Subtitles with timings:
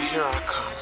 [0.00, 0.72] Here I come.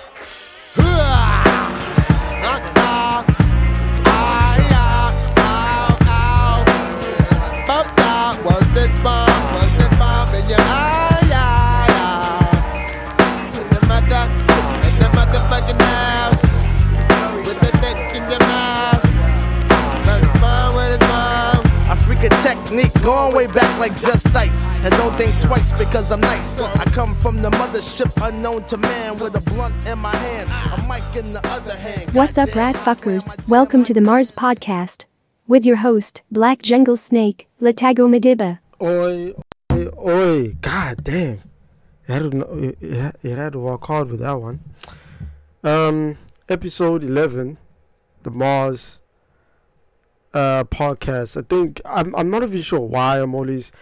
[21.91, 24.70] Africa technique going way back like just ice.
[24.83, 26.59] And don't think twice because I'm nice.
[26.59, 30.89] I come from the mothership unknown to man with a blunt in my hand, a
[30.89, 32.11] mic in the other hand.
[32.15, 33.29] What's up, rat fuckers?
[33.47, 35.05] Welcome to the Mars Podcast.
[35.47, 38.61] With your host, Black Jungle Snake, Latago Madiba.
[38.83, 39.35] Oi,
[39.71, 40.53] oi, oi.
[40.63, 41.43] God damn.
[42.09, 44.61] It had, to, it, it had- to work hard with that one.
[45.63, 46.17] Um,
[46.49, 47.59] episode 11,
[48.23, 49.01] the Mars
[50.33, 51.37] uh, podcast.
[51.37, 53.73] I think, I'm, I'm not even sure why I'm always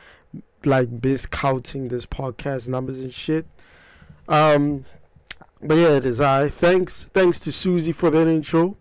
[0.69, 3.47] like miscounting this podcast numbers and shit.
[4.29, 4.85] Um,
[5.61, 6.49] but yeah, it is I.
[6.49, 8.77] Thanks, thanks to Suzy for that intro.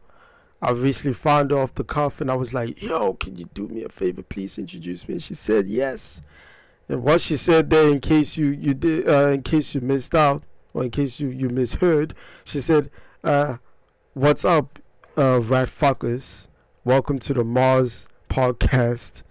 [0.61, 3.67] I recently found her off the cuff and I was like, yo, can you do
[3.67, 4.23] me a favor?
[4.23, 5.15] Please introduce me.
[5.15, 6.21] And she said yes.
[6.89, 10.15] And what she said there, in case you, you did, uh, in case you missed
[10.15, 10.43] out
[10.73, 12.89] or in case you, you misheard, she said,
[13.23, 13.57] uh,
[14.13, 14.79] what's up,
[15.17, 16.47] uh, rat fuckers?
[16.85, 19.23] Welcome to the Mars podcast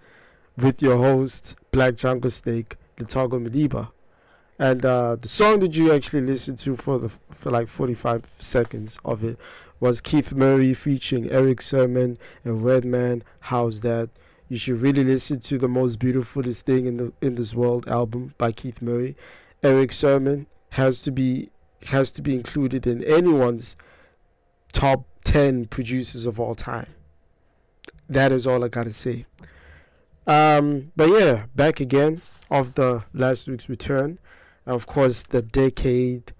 [0.57, 3.89] with your host, Black Jungle Snake, Latago Mediba.
[4.59, 8.99] And uh, the song that you actually listened to for the for like 45 seconds
[9.05, 9.37] of it
[9.79, 13.23] was Keith Murray featuring Erick Sermon and Redman.
[13.39, 14.09] How's that?
[14.49, 18.33] You should really listen to the most beautifulest thing in the in this world album
[18.39, 19.15] by Keith Murray.
[19.61, 21.51] Erick Sermon has to be
[21.85, 23.75] has to be included in anyone's
[24.71, 26.87] top 10 producers of all time.
[28.09, 29.25] That is all I gotta say.
[30.27, 34.19] Um, but yeah, back again after last week's return.
[34.65, 36.33] Of course, the decade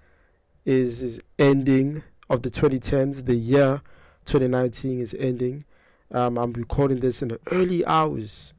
[0.65, 3.25] is is ending of the 2010s.
[3.25, 3.81] The year
[4.25, 5.63] 2019 is ending.
[6.11, 8.53] Um, I'm recording this in the early hours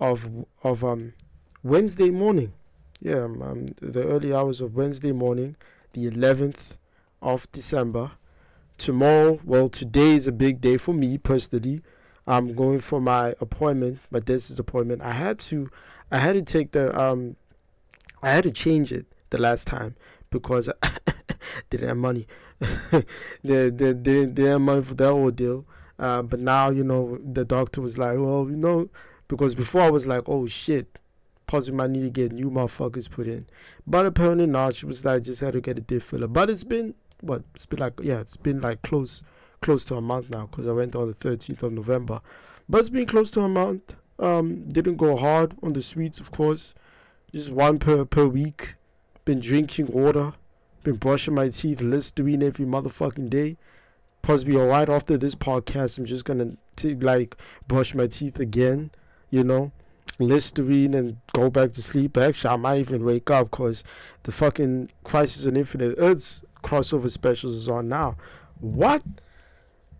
[0.00, 0.28] of
[0.64, 1.12] of um
[1.62, 2.52] Wednesday morning.
[3.00, 5.54] Yeah, um, um, the early hours of Wednesday morning,
[5.92, 6.76] the 11th
[7.22, 8.12] of December.
[8.78, 11.82] Tomorrow, well, today is a big day for me personally.
[12.26, 15.02] I'm going for my appointment, my dentist appointment.
[15.02, 15.70] I had to,
[16.10, 17.36] I had to take the um,
[18.22, 19.94] I had to change it the last time
[20.30, 20.90] because I
[21.70, 22.26] didn't have money.
[22.90, 23.04] they,
[23.42, 25.66] they, they, didn't have money for that ordeal.
[25.98, 28.88] Uh, but now, you know, the doctor was like, well, you know,
[29.28, 30.98] because before I was like, oh shit,
[31.46, 33.46] possibly might need to get new motherfuckers put in.
[33.86, 34.74] But apparently not.
[34.74, 36.26] She was like, just had to get a diff filler.
[36.26, 39.22] But it's been, what, it's been like, yeah, it's been like close,
[39.66, 42.20] close to a month now because I went on the 13th of November.
[42.68, 43.96] But it's been close to a month.
[44.16, 46.72] Um, didn't go hard on the sweets, of course.
[47.32, 48.76] Just one per, per week.
[49.24, 50.34] Been drinking water.
[50.84, 53.56] Been brushing my teeth, Listerine every motherfucking day.
[54.22, 55.98] Possibly alright after this podcast.
[55.98, 56.52] I'm just gonna
[57.00, 58.92] like brush my teeth again,
[59.30, 59.72] you know,
[60.20, 62.16] Listerine and go back to sleep.
[62.16, 63.82] Actually, I might even wake up because
[64.22, 68.16] the fucking Crisis on Infinite Earths crossover specials is on now.
[68.60, 69.02] What?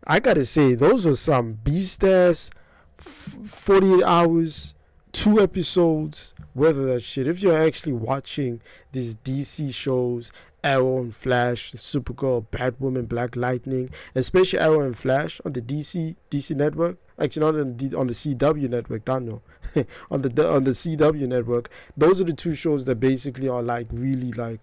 [0.06, 2.50] I gotta say, those are some beast ass
[2.98, 4.74] f- 48 hours,
[5.10, 7.26] two episodes worth of that shit.
[7.26, 8.60] If you're actually watching
[8.92, 10.30] these DC shows,
[10.62, 16.54] Arrow and Flash, Supergirl, Batwoman, Black Lightning, especially Arrow and Flash on the DC DC
[16.54, 16.98] network.
[17.20, 19.04] Actually, not on the on the CW network.
[19.04, 19.42] Don't
[20.10, 21.68] on the on the CW network.
[21.96, 24.60] Those are the two shows that basically are like really like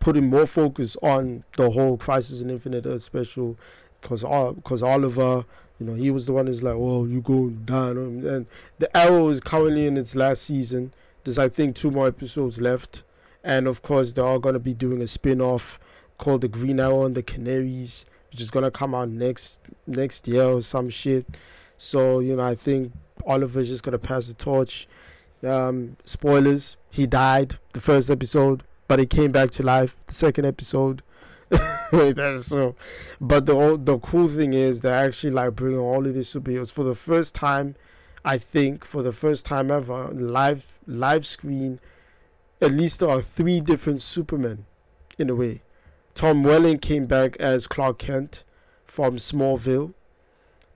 [0.00, 3.56] putting more focus on the whole Crisis in Infinite Earth special,
[4.00, 4.22] because
[4.54, 5.44] because Oliver.
[5.78, 8.44] You know, he was the one who's like, "Oh, you going down," and
[8.78, 10.92] the Arrow is currently in its last season.
[11.24, 13.02] There's, I think, two more episodes left.
[13.42, 15.78] And of course they are going to be doing a spin-off
[16.18, 20.28] called the green arrow and the canaries which is going to come out next next
[20.28, 21.26] year or some shit.
[21.78, 22.92] So you know i think
[23.26, 24.86] oliver's just going to pass the torch.
[25.42, 30.44] Um spoilers he died the first episode but it came back to life the second
[30.44, 31.02] episode
[32.38, 32.74] so
[33.20, 36.84] but the the cool thing is they're actually like bringing all of these superheroes for
[36.84, 37.74] the first time
[38.24, 41.80] i think for the first time ever live live screen
[42.60, 44.66] at least there are three different Supermen
[45.18, 45.62] in a way.
[46.14, 48.44] Tom Welling came back as Clark Kent
[48.84, 49.94] from Smallville.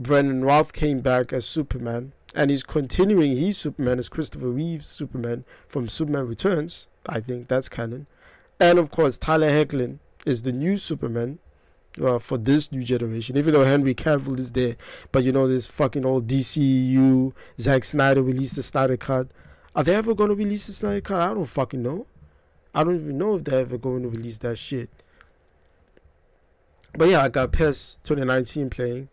[0.01, 5.45] Brandon Routh came back as Superman, and he's continuing his Superman as Christopher Reeve's Superman
[5.69, 6.87] from Superman Returns.
[7.09, 8.07] I think that's canon.
[8.61, 11.39] And of course, Tyler Hoechlin is the new Superman
[12.03, 13.37] uh, for this new generation.
[13.37, 14.77] Even though Henry Cavill is there,
[15.13, 17.33] but you know this fucking old DCU.
[17.61, 19.29] Zack Snyder released the Snyder Cut.
[19.75, 21.21] Are they ever going to release the Snyder Cut?
[21.21, 22.07] I don't fucking know.
[22.75, 24.91] I don't even know if they're ever going to release that shit.
[26.97, 29.09] But yeah, I got PES 2019 playing.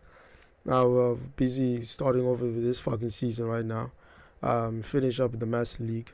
[0.64, 3.90] Now we're busy starting over with this fucking season right now.
[4.42, 6.12] Um, finish up the Master League.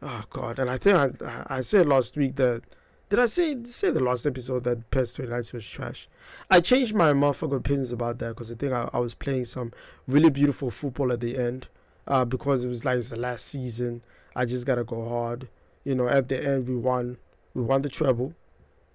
[0.00, 2.62] Oh god, and I think I I said last week that
[3.08, 6.08] did I say say the last episode that PES 2019 was trash?
[6.50, 9.72] I changed my motherfucking opinions about that because I think I, I was playing some
[10.06, 11.68] really beautiful football at the end.
[12.06, 14.02] Uh, because it was like it's the last season.
[14.36, 15.48] I just gotta go hard.
[15.84, 17.18] You know, at the end we won.
[17.54, 18.34] We won the treble.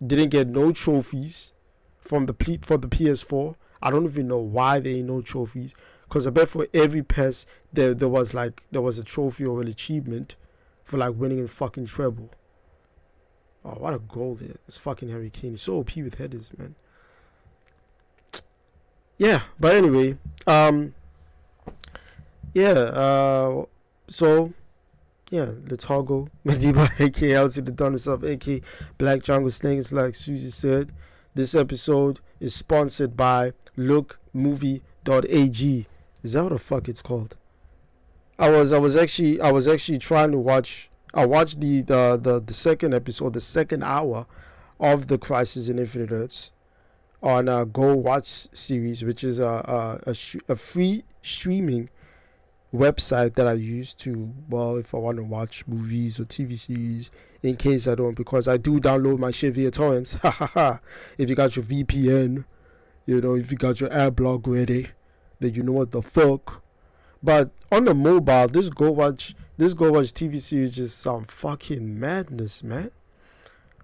[0.06, 1.52] Didn't get no trophies
[2.00, 3.56] from the P- for the PS4.
[3.82, 5.76] I don't even know why there ain't no trophies.
[6.08, 9.62] Cause I bet for every PES there there was like there was a trophy or
[9.62, 10.36] an achievement
[10.84, 12.30] for like winning a fucking treble.
[13.66, 14.56] Oh, what a goal there!
[14.68, 15.52] It's fucking Harry Kane.
[15.52, 16.76] He's so OP with headers, man.
[19.18, 20.94] Yeah, but anyway, um,
[22.54, 23.66] yeah, uh,
[24.08, 24.54] so
[25.30, 28.62] yeah, Latago, Madiba, aka LT the Don himself, aka
[28.98, 30.92] Black Jungle Snakes, like Suzy said.
[31.36, 35.88] This episode is sponsored by lookmovie.ag.
[36.22, 37.36] Is that what the fuck it's called?
[38.40, 42.18] I was I was actually I was actually trying to watch I watched the the
[42.22, 44.26] the, the second episode, the second hour
[44.80, 46.52] of the Crisis in Infinite Earths
[47.22, 51.90] on uh, Go Watch series, which is a a, a, sh- a free streaming
[52.74, 57.12] website that I use to well if I want to watch movies or TV series
[57.44, 60.18] in case I don't because I do download my shit via torrents.
[61.18, 62.46] If you got your VPN,
[63.06, 64.88] you know, if you got your ad block ready,
[65.40, 66.63] then you know what the fuck.
[67.24, 72.00] But on the mobile, this Go Watch this Go Watch TV series is some fucking
[72.00, 72.92] madness, man.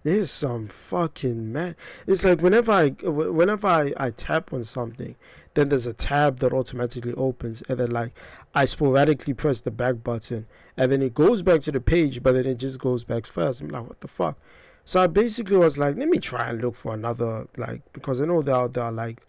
[0.03, 1.75] There's some fucking mad.
[2.07, 5.15] It's like whenever I whenever I, I tap on something,
[5.53, 8.13] then there's a tab that automatically opens, and then like
[8.53, 10.45] I sporadically press the back button,
[10.75, 13.61] and then it goes back to the page, but then it just goes back first.
[13.61, 14.37] I'm like, what the fuck?
[14.85, 18.25] So I basically was like, let me try and look for another like because I
[18.25, 19.21] know there are there are like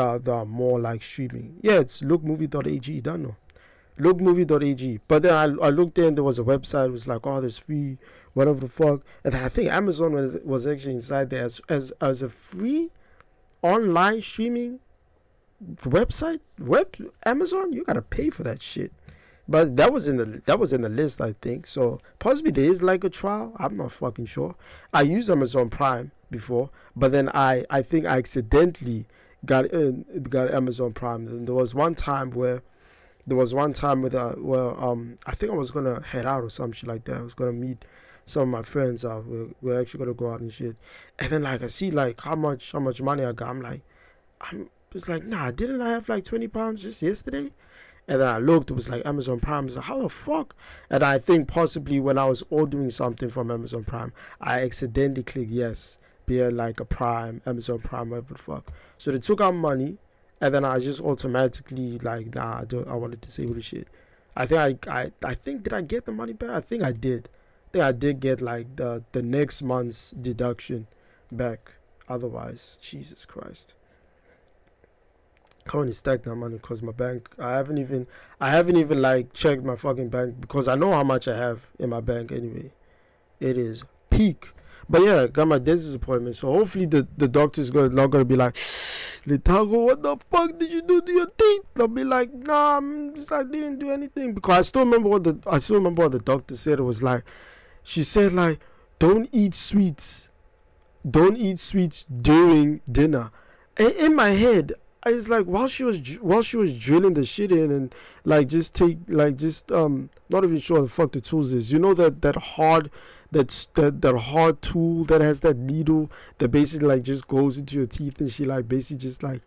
[0.00, 1.58] are, there are more like streaming.
[1.62, 3.00] Yeah, it's lookmovie.ag.
[3.00, 3.36] Don't know
[3.98, 5.00] lookmovie.ag.
[5.08, 6.86] But then I, I looked there and there was a website.
[6.88, 7.98] It was like, oh, there's free,
[8.34, 9.02] whatever the fuck.
[9.24, 12.90] And then I think Amazon was, was actually inside there as, as, as a free
[13.62, 14.80] online streaming
[15.82, 16.40] website.
[16.58, 18.92] Web Amazon, you gotta pay for that shit.
[19.48, 21.66] But that was in the that was in the list, I think.
[21.66, 23.52] So possibly there is like a trial.
[23.58, 24.54] I'm not fucking sure.
[24.94, 29.06] I used Amazon Prime before, but then I I think I accidentally
[29.44, 31.26] got in, got Amazon Prime.
[31.26, 32.62] And there was one time where
[33.26, 36.42] there was one time with uh well um I think I was gonna head out
[36.42, 37.18] or some shit like that.
[37.18, 37.84] I was gonna meet
[38.26, 39.04] some of my friends.
[39.04, 40.76] Uh, we're, we're actually gonna go out and shit.
[41.18, 43.48] And then like I see like how much how much money I got.
[43.48, 43.82] I'm like,
[44.40, 45.50] I'm it's like nah.
[45.50, 47.52] Didn't I have like twenty pounds just yesterday?
[48.08, 48.70] And then I looked.
[48.70, 49.68] It was like Amazon Prime.
[49.68, 50.56] Like, how the fuck?
[50.90, 55.52] And I think possibly when I was ordering something from Amazon Prime, I accidentally clicked
[55.52, 55.98] yes,
[56.40, 58.72] like a Prime, Amazon Prime, whatever the fuck.
[58.98, 59.98] So they took our money
[60.42, 63.88] and then I just automatically like nah I don't I want to disable the shit.
[64.36, 66.50] I think I, I I think did I get the money back?
[66.50, 67.28] I think I did.
[67.32, 70.86] I think I did get like the the next month's deduction
[71.30, 71.72] back.
[72.08, 73.74] Otherwise, Jesus Christ.
[75.68, 77.30] Can't stack that money because my bank.
[77.38, 78.08] I haven't even.
[78.40, 81.68] I haven't even like checked my fucking bank because I know how much I have
[81.78, 82.72] in my bank anyway.
[83.38, 84.48] It is peak.
[84.92, 86.36] But yeah, got my dentist appointment.
[86.36, 88.52] So hopefully the the doctor's gonna not gonna be like
[89.26, 91.62] Litago, what the fuck did you do to your teeth?
[91.78, 95.24] I'll be like, nah, I'm just, I didn't do anything because I still remember what
[95.24, 96.78] the I still remember what the doctor said.
[96.78, 97.24] It was like,
[97.82, 98.60] she said like,
[98.98, 100.28] don't eat sweets,
[101.10, 103.30] don't eat sweets during dinner.
[103.78, 107.24] And in my head, I was like, while she was while she was drilling the
[107.24, 107.94] shit in and
[108.24, 111.72] like just take like just um not even sure what the fuck the tools is.
[111.72, 112.90] You know that that hard
[113.32, 117.76] that's that that hard tool that has that needle that basically like just goes into
[117.76, 119.40] your teeth and she like basically just like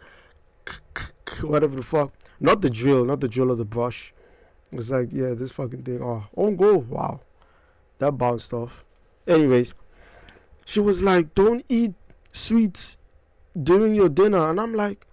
[1.41, 2.11] whatever the fuck.
[2.39, 4.13] Not the drill, not the drill or the brush.
[4.71, 6.01] It's like yeah, this fucking thing.
[6.01, 6.77] Oh, on go.
[6.77, 7.21] Wow,
[7.99, 8.83] that bounced off.
[9.27, 9.73] Anyways,
[10.65, 11.93] she was like, "Don't eat
[12.33, 12.97] sweets
[13.61, 15.05] during your dinner," and I'm like,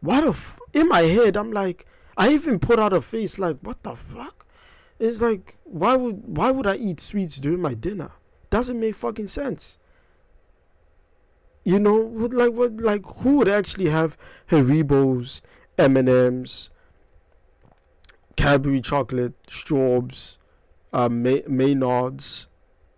[0.00, 0.36] "What the?"
[0.78, 4.44] In my head, I'm like, I even put out a face like, "What the fuck?"
[4.98, 8.10] It's like why would why would I eat sweets during my dinner?
[8.50, 9.78] Doesn't make fucking sense.
[11.64, 14.16] You know, like what like who would actually have
[14.50, 15.40] Haribos,
[15.76, 16.70] M and M's,
[18.36, 20.38] Cadbury chocolate, Straubs,
[20.92, 22.46] uh, May- Maynards,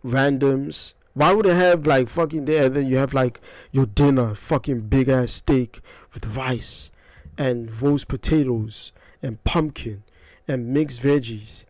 [0.04, 0.94] randoms.
[1.14, 2.66] Why would it have like fucking there?
[2.66, 3.40] And then you have like
[3.72, 5.80] your dinner, fucking big ass steak
[6.14, 6.90] with rice
[7.36, 8.92] and roast potatoes
[9.22, 10.04] and pumpkin
[10.46, 11.64] and mixed veggies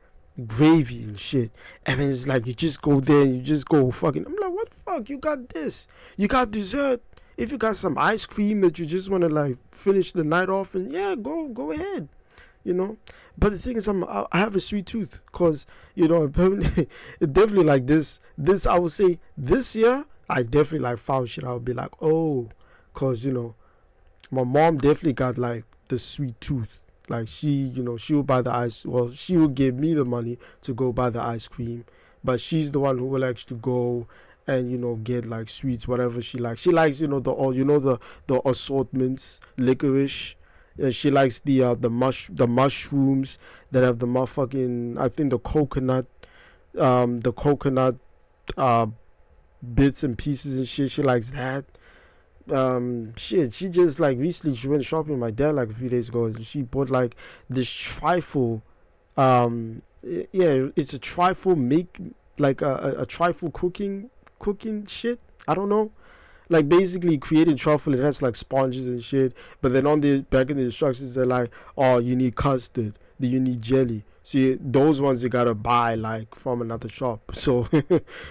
[0.47, 1.51] gravy and shit.
[1.87, 4.27] And it's like you just go there and you just go fucking.
[4.27, 5.09] I'm like, what the fuck?
[5.09, 5.89] You got this.
[6.17, 7.03] You got dessert.
[7.37, 10.51] If you got some ice cream that you just want to like finish the night
[10.51, 12.09] off, and yeah, go go ahead.
[12.65, 12.99] You know.
[13.39, 16.33] But the thing is, I'm I have a sweet tooth, cause you know, it
[17.33, 18.21] definitely like this.
[18.37, 21.45] This I would say this year, I definitely like found shit.
[21.45, 22.51] I would be like, oh,
[22.93, 23.55] cause you know,
[24.31, 26.80] my mom definitely got like the sweet tooth.
[27.11, 28.87] Like she, you know, she will buy the ice.
[28.87, 31.85] Well, she will give me the money to go buy the ice cream,
[32.23, 34.07] but she's the one who will actually go
[34.47, 36.61] and you know get like sweets, whatever she likes.
[36.61, 37.99] She likes, you know, the all, you know, the
[38.29, 40.37] the assortments, licorice.
[40.79, 43.39] And she likes the uh, the mush the mushrooms
[43.73, 46.07] that have the motherfucking I think the coconut,
[46.79, 47.97] um, the coconut,
[48.57, 48.87] uh,
[49.75, 50.93] bits and pieces and shit.
[50.93, 51.65] She likes that
[52.53, 56.09] um shit she just like recently she went shopping my dad like a few days
[56.09, 56.27] ago.
[56.27, 57.17] And she bought like
[57.49, 58.63] this trifle
[59.17, 61.99] um yeah it's a trifle make
[62.39, 65.21] like a, a, a trifle cooking cooking shit?
[65.47, 65.93] I don't know.
[66.49, 69.35] Like basically creating truffle it has like sponges and shit.
[69.61, 73.41] But then on the back in the instructions they're like oh you need custard you
[73.41, 77.33] need jelly See, those ones you gotta buy like from another shop.
[77.35, 77.69] So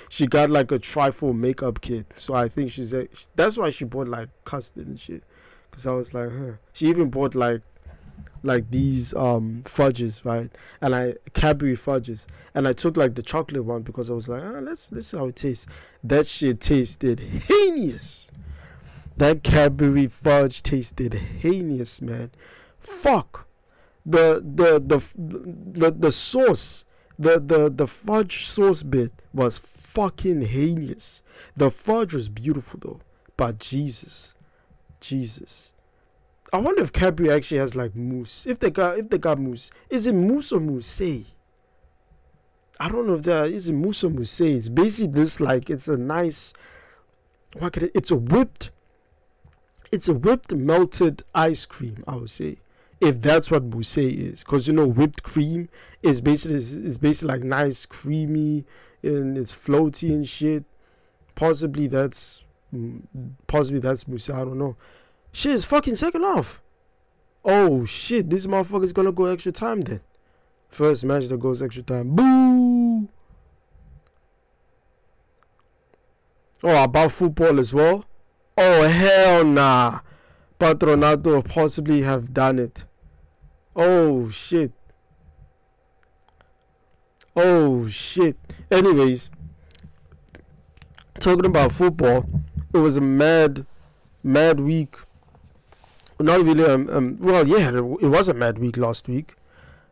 [0.09, 2.13] she got like a trifle makeup kit.
[2.15, 5.23] So I think she's a, that's why she bought like custard and shit.
[5.71, 6.53] Cause I was like, huh.
[6.73, 7.61] She even bought like
[8.43, 10.49] like these um fudges, right?
[10.81, 14.43] And I Cadbury fudges, and I took like the chocolate one because I was like,
[14.43, 15.65] ah, let's let's see how it tastes.
[16.03, 18.31] That shit tasted heinous.
[19.17, 22.31] That Cadbury fudge tasted heinous, man.
[22.79, 23.48] Fuck
[24.09, 24.99] the the the
[25.79, 26.85] the, the sauce
[27.19, 31.21] the, the the fudge sauce bit was fucking heinous.
[31.57, 33.01] The fudge was beautiful though,
[33.35, 34.35] but Jesus,
[35.01, 35.73] Jesus.
[36.53, 38.47] I wonder if Cadbury actually has like mousse.
[38.47, 41.01] If they got if they got mousse, is it mousse or mousse?
[42.81, 44.39] I don't know if there is it mousse or mousse.
[44.39, 46.53] It's basically this like it's a nice.
[47.57, 47.91] What could it?
[47.93, 48.71] It's a whipped.
[49.91, 52.01] It's a whipped melted ice cream.
[52.07, 52.59] I would say
[53.01, 55.69] if that's what Bousse is, because you know whipped cream
[56.03, 58.65] is basically is, is basically like nice, creamy,
[59.03, 60.65] and it's floaty and shit.
[61.35, 63.01] Possibly that's mm,
[63.47, 64.29] possibly that's Bousse.
[64.29, 64.75] I don't know.
[65.31, 66.61] Shit is fucking second off.
[67.45, 70.01] Oh shit, this motherfucker's gonna go extra time then.
[70.67, 72.15] First match that goes extra time.
[72.15, 73.07] Boo!
[76.61, 78.05] Oh, about football as well?
[78.57, 80.01] Oh hell nah.
[80.59, 82.85] Patronato possibly have done it.
[83.81, 84.73] Oh shit.
[87.33, 88.35] Oh shit.
[88.69, 89.31] Anyways,
[91.17, 92.29] talking about football,
[92.73, 93.65] it was a mad,
[94.21, 94.97] mad week.
[96.19, 96.65] Not really.
[96.65, 99.35] Um, um well, yeah, it was a mad week last week.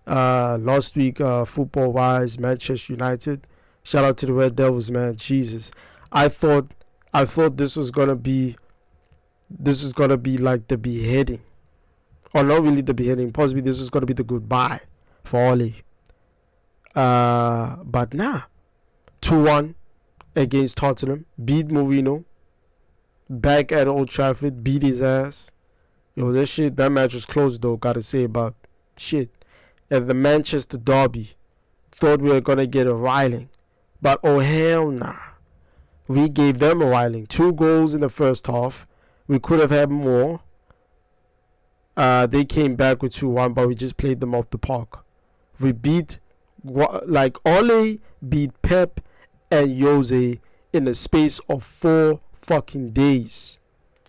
[0.06, 3.48] Uh, last week, uh, football wise, Manchester United.
[3.84, 5.16] Shout out to the Red Devils, man.
[5.16, 5.72] Jesus,
[6.12, 6.74] I thought,
[7.14, 8.58] I thought this was gonna be,
[9.50, 11.40] this is gonna be like the beheading
[12.34, 13.32] or not really the beginning.
[13.32, 14.82] Possibly this is going to be the goodbye
[15.24, 15.74] for Ole.
[16.96, 18.44] Uh, but nah,
[19.22, 19.76] two one
[20.36, 21.26] against Tottenham.
[21.44, 22.24] Beat Mourinho.
[23.30, 25.52] Back at Old Trafford, beat his ass.
[26.16, 27.76] Yo, that shit, that match was close though.
[27.78, 28.56] Gotta say about
[28.96, 29.30] shit.
[29.92, 31.36] At the Manchester Derby,
[31.92, 33.50] thought we were gonna get a riling,
[34.02, 35.16] but oh hell nah.
[36.08, 37.28] We gave them a riling.
[37.28, 38.88] Two goals in the first half.
[39.28, 40.40] We could have had more.
[41.98, 45.04] Uh, they came back with 2 1, but we just played them off the park.
[45.60, 46.20] We beat,
[46.64, 49.02] like, Ole beat Pep
[49.50, 50.40] and Jose
[50.72, 53.58] in the space of four fucking days.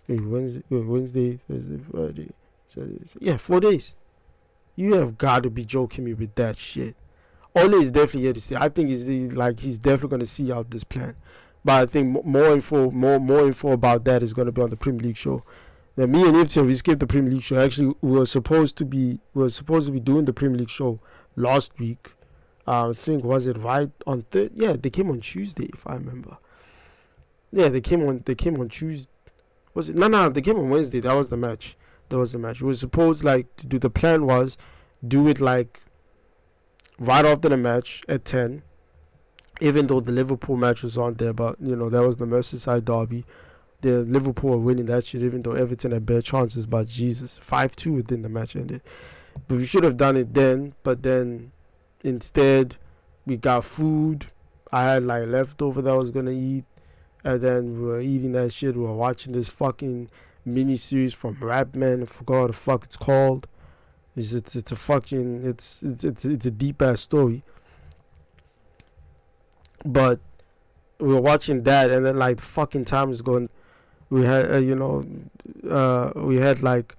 [0.07, 2.29] Wait, Wednesday, Wednesday, Thursday, Friday,
[3.19, 3.95] yeah, four days.
[4.75, 6.95] You have got to be joking me with that shit.
[7.55, 8.55] Ole is definitely here to stay.
[8.55, 11.15] I think he's like he's definitely going to see out this plan.
[11.65, 14.69] But I think more info, more more info about that is going to be on
[14.69, 15.43] the Premier League show
[15.97, 17.59] me and Iftia, we skipped the Premier League show.
[17.59, 20.69] Actually, we were supposed to be we were supposed to be doing the Premier League
[20.69, 20.99] show
[21.35, 22.13] last week.
[22.67, 24.51] Uh, I think was it right on third?
[24.55, 26.37] Yeah, they came on Tuesday, if I remember.
[27.51, 28.21] Yeah, they came on.
[28.25, 29.11] They came on Tuesday.
[29.73, 29.97] Was it?
[29.97, 30.99] No, no, they came on Wednesday.
[30.99, 31.75] That was the match.
[32.09, 32.61] That was the match.
[32.61, 33.79] We were supposed like to do.
[33.79, 34.57] The plan was
[35.07, 35.81] do it like
[36.99, 38.61] right after the match at ten.
[39.61, 42.85] Even though the Liverpool match was on there, but you know that was the Merseyside
[42.85, 43.25] derby
[43.81, 46.65] the Liverpool were winning that shit, even though Everton had better chances.
[46.67, 48.81] But Jesus, five two within the match ended.
[49.47, 50.73] But we should have done it then.
[50.83, 51.51] But then,
[52.03, 52.77] instead,
[53.25, 54.27] we got food.
[54.71, 56.65] I had like leftover that I was gonna eat,
[57.23, 58.75] and then we were eating that shit.
[58.75, 60.09] We were watching this fucking
[60.45, 62.03] mini series from Rapman.
[62.03, 63.47] I forgot what the fuck it's called.
[64.15, 67.43] It's it's, it's a fucking it's it's it's, it's a deep ass story.
[69.85, 70.19] but
[70.99, 73.49] we were watching that, and then like the fucking time is going.
[74.09, 75.05] We had, uh, you know,
[75.69, 76.95] uh, we had like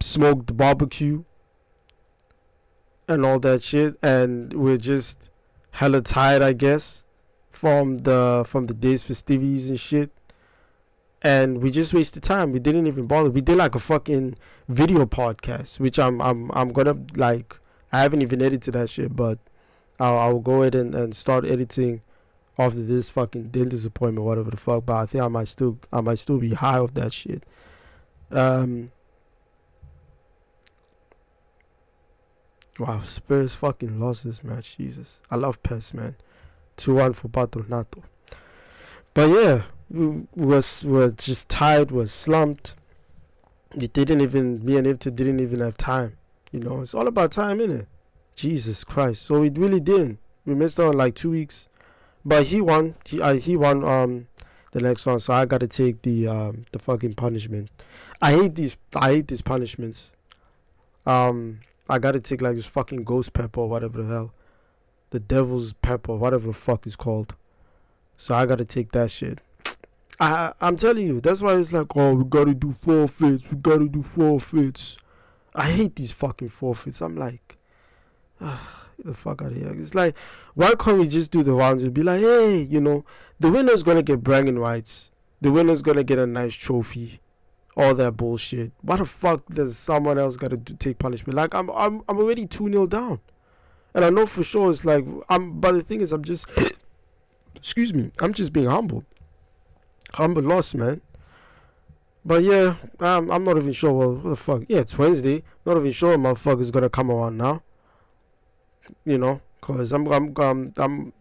[0.00, 1.24] smoked barbecue
[3.08, 5.30] and all that shit, and we're just
[5.72, 7.04] hella tired, I guess,
[7.50, 10.10] from the from the day's festivities and shit.
[11.20, 12.52] And we just wasted time.
[12.52, 13.30] We didn't even bother.
[13.30, 14.36] We did like a fucking
[14.68, 17.56] video podcast, which I'm I'm I'm gonna like.
[17.90, 19.38] I haven't even edited that shit, but
[19.98, 22.02] I'll, I'll go ahead and, and start editing
[22.58, 24.84] after this fucking dentist appointment, whatever the fuck.
[24.86, 27.44] But I think I might still I might still be high off that shit.
[28.30, 28.90] Um.
[32.78, 34.76] Wow, Spurs fucking lost this match.
[34.76, 36.14] Jesus, I love PES, man.
[36.76, 38.04] Two one for Patronato.
[39.14, 42.76] But yeah, we was were just tired, was slumped.
[43.74, 46.16] It didn't even me and Ifta didn't even have time.
[46.52, 47.86] You know, it's all about time, innit?
[48.34, 49.22] Jesus Christ.
[49.22, 50.18] So we really didn't.
[50.46, 51.67] We missed out on like two weeks.
[52.28, 52.94] But he won.
[53.06, 54.26] He uh, he won um
[54.72, 57.70] the next one, so I gotta take the um the fucking punishment.
[58.20, 60.12] I hate these I hate these punishments.
[61.06, 64.34] Um I gotta take like this fucking ghost pepper or whatever the hell.
[65.08, 67.34] The devil's pepper, whatever the fuck is called.
[68.18, 69.40] So I gotta take that shit.
[70.20, 73.88] I I'm telling you, that's why it's like, oh we gotta do forfeits, we gotta
[73.88, 74.98] do forfeits.
[75.54, 77.00] I hate these fucking forfeits.
[77.00, 77.56] I'm like,
[78.38, 78.58] get
[79.04, 79.74] the fuck out of here.
[79.78, 80.16] It's like,
[80.54, 83.04] why can't we just do the rounds and be like, hey, you know,
[83.40, 85.10] the winner's gonna get bragging rights.
[85.40, 87.20] The winner's gonna get a nice trophy.
[87.76, 88.72] All that bullshit.
[88.82, 91.36] Why the fuck does someone else gotta do, take punishment?
[91.36, 93.20] Like I'm, I'm, I'm already two 0 down,
[93.94, 95.60] and I know for sure it's like I'm.
[95.60, 96.48] But the thing is, I'm just,
[97.54, 99.04] excuse me, I'm just being humble.
[100.14, 101.00] Humble loss, man.
[102.24, 103.92] But yeah, um, I'm not even sure.
[103.92, 104.62] Well, what the fuck?
[104.68, 105.44] Yeah, it's Wednesday.
[105.64, 107.62] Not even sure motherfucker's gonna come around now.
[109.04, 111.12] You know, cause I'm, I'm, I'm, I'm,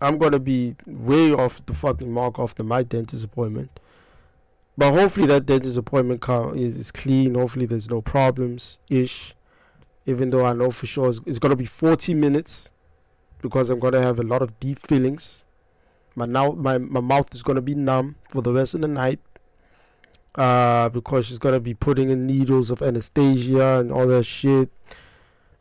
[0.00, 3.80] I'm gonna be way off the fucking mark after my dentist appointment.
[4.76, 7.34] But hopefully that dentist appointment car is, is clean.
[7.34, 9.34] Hopefully there's no problems ish.
[10.06, 12.70] Even though I know for sure it's, it's gonna be 40 minutes
[13.40, 15.44] because I'm gonna have a lot of deep feelings.
[16.16, 19.20] My now my, my mouth is gonna be numb for the rest of the night.
[20.34, 24.68] Uh, because she's gonna be putting in needles of anesthesia and all that shit.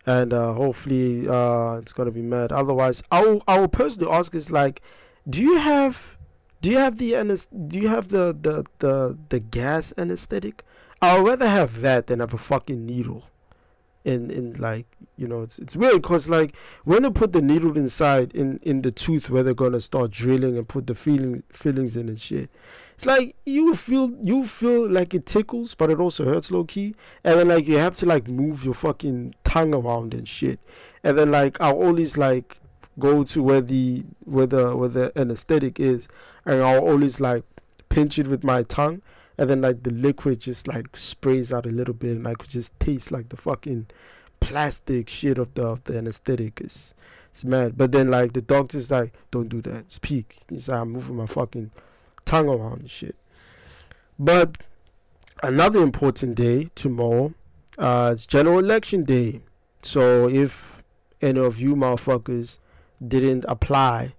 [0.06, 2.52] And uh, hopefully uh, it's gonna be mad.
[2.52, 4.82] Otherwise, I will I will personally ask is like,
[5.30, 6.18] do you have
[6.62, 7.12] do you have the
[7.68, 10.64] do you have the, the the the gas anesthetic?
[11.02, 13.24] I'd rather have that than have a fucking needle.
[14.06, 14.86] In in like
[15.16, 18.82] you know it's it's weird because like when they put the needle inside in in
[18.82, 22.50] the tooth where they're gonna start drilling and put the feeling fillings in and shit.
[23.04, 26.96] It's like you feel you feel like it tickles, but it also hurts low key.
[27.26, 30.58] And then like you have to like move your fucking tongue around and shit.
[31.04, 32.60] And then like I'll always like
[32.98, 36.08] go to where the where the where the anesthetic is,
[36.46, 37.44] and I'll always like
[37.90, 39.02] pinch it with my tongue,
[39.38, 42.52] and then like the liquid just like sprays out a little bit, and I could
[42.52, 43.88] just taste like the fucking
[44.40, 46.62] plastic shit of the of the anesthetic.
[46.62, 46.94] It's
[47.32, 47.78] it's mad.
[47.78, 49.92] But then like the doctor's like, don't do that.
[49.92, 50.30] Speak.
[50.30, 50.42] peak.
[50.50, 51.72] He's like, I'm moving my fucking
[52.26, 53.16] tongue around and shit.
[54.20, 54.58] But
[55.42, 57.34] another important day tomorrow,
[57.78, 59.42] uh, it's general election day.
[59.82, 60.82] So if
[61.22, 62.60] any of you motherfuckers
[63.06, 64.14] didn't apply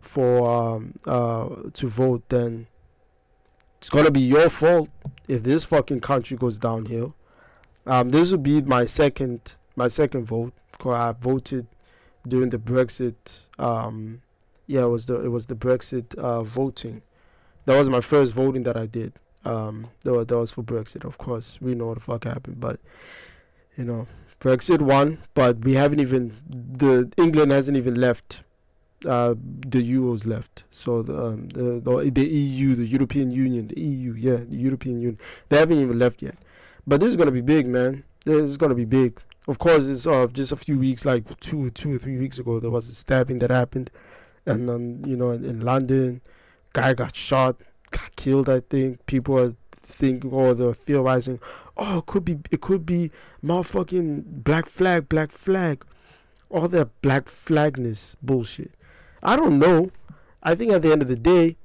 [0.00, 2.66] for um, uh, to vote, then
[3.78, 4.88] it's gonna be your fault
[5.28, 7.14] if this fucking country goes downhill.
[7.86, 10.52] Um, this will be my second my second vote.
[10.78, 11.66] Cause I voted
[12.26, 13.40] during the Brexit.
[13.58, 14.22] Um,
[14.66, 17.02] yeah, it was the it was the Brexit uh, voting.
[17.66, 19.12] That was my first voting that I did.
[19.44, 21.58] Um, that was, that was for Brexit, of course.
[21.60, 22.80] We know what the fuck happened, but
[23.76, 24.06] you know,
[24.40, 28.42] Brexit won, but we haven't even the England hasn't even left.
[29.06, 29.34] Uh,
[29.66, 34.12] the Euros left, so the, um, the, the the EU, the European Union, the EU,
[34.12, 35.18] yeah, the European Union,
[35.48, 36.36] they haven't even left yet.
[36.86, 38.04] But this is gonna be big, man.
[38.26, 39.18] This is gonna be big.
[39.48, 42.60] Of course, it's uh, just a few weeks, like two, two or three weeks ago,
[42.60, 43.90] there was a stabbing that happened,
[44.44, 46.20] and um, you know, in, in London,
[46.72, 47.56] guy got shot,
[47.90, 48.48] got killed.
[48.48, 51.40] I think people are thinking or oh, they're theorizing,
[51.76, 53.10] oh, it could be, it could be
[53.44, 55.84] motherfucking black flag, black flag,
[56.48, 58.72] all that black flagness bullshit.
[59.22, 59.90] I don't know.
[60.42, 61.56] I think at the end of the day,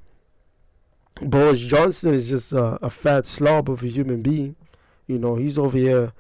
[1.22, 4.56] Boris Johnson is just a, a fat slob of a human being.
[5.08, 6.12] You know, he's over here,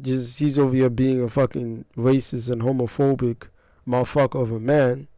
[0.00, 3.48] just he's over here being a fucking racist and homophobic
[3.86, 5.08] motherfucker of a man.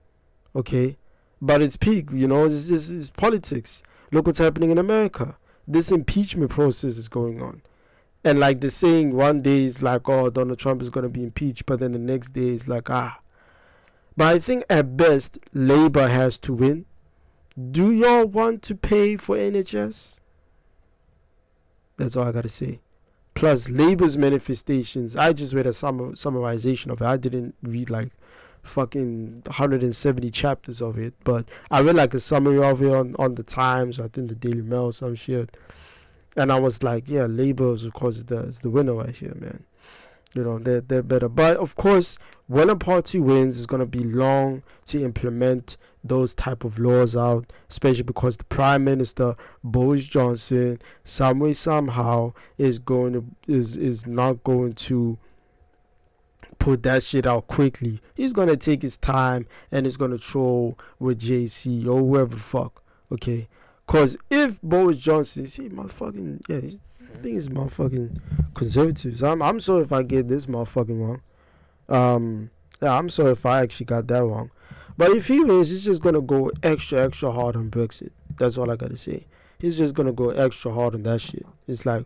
[0.57, 0.97] Okay,
[1.43, 2.09] but it's peak.
[2.13, 3.83] You know, it's, it's, it's politics.
[4.13, 5.37] Look what's happening in America.
[5.67, 7.63] This impeachment process is going on.
[8.25, 11.23] And like the saying, one day is like, oh, Donald Trump is going to be
[11.23, 13.19] impeached, but then the next day is like, ah.
[14.17, 16.85] But I think at best, Labour has to win.
[17.71, 20.17] Do y'all want to pay for NHS?
[21.97, 22.81] That's all I gotta say.
[23.35, 25.17] Plus, Labour's manifestations.
[25.17, 27.07] I just read a summar, summarization of it.
[27.07, 28.11] I didn't read like
[28.63, 33.35] fucking 170 chapters of it, but I read like a summary of it on, on
[33.35, 35.57] the Times, I think the Daily Mail, or some shit.
[36.37, 39.35] And I was like, yeah, Labour, of course, is the, is the winner right here,
[39.39, 39.65] man.
[40.35, 41.29] You know, they're, they're better.
[41.29, 46.35] But of course, when a party wins, it's going to be long to implement those
[46.35, 52.79] type of laws out, especially because the Prime Minister, Boris Johnson, some way, somehow, is
[52.79, 55.19] going to, is, is not going to
[56.61, 58.01] put that shit out quickly.
[58.15, 62.83] He's gonna take his time and he's gonna troll with JC or whoever the fuck.
[63.11, 63.49] Okay.
[63.89, 68.21] Cause if Boris Johnson, see motherfucking yeah, he's, I think it's motherfucking
[68.55, 69.25] conservatives.
[69.25, 71.23] I'm I'm sorry if I get this motherfucking wrong.
[71.89, 74.51] Um yeah, I'm sorry if I actually got that wrong.
[74.97, 78.11] But if he wins, he's just gonna go extra, extra hard on Brexit.
[78.37, 79.27] That's all I gotta say.
[79.59, 81.47] He's just gonna go extra hard on that shit.
[81.67, 82.05] It's like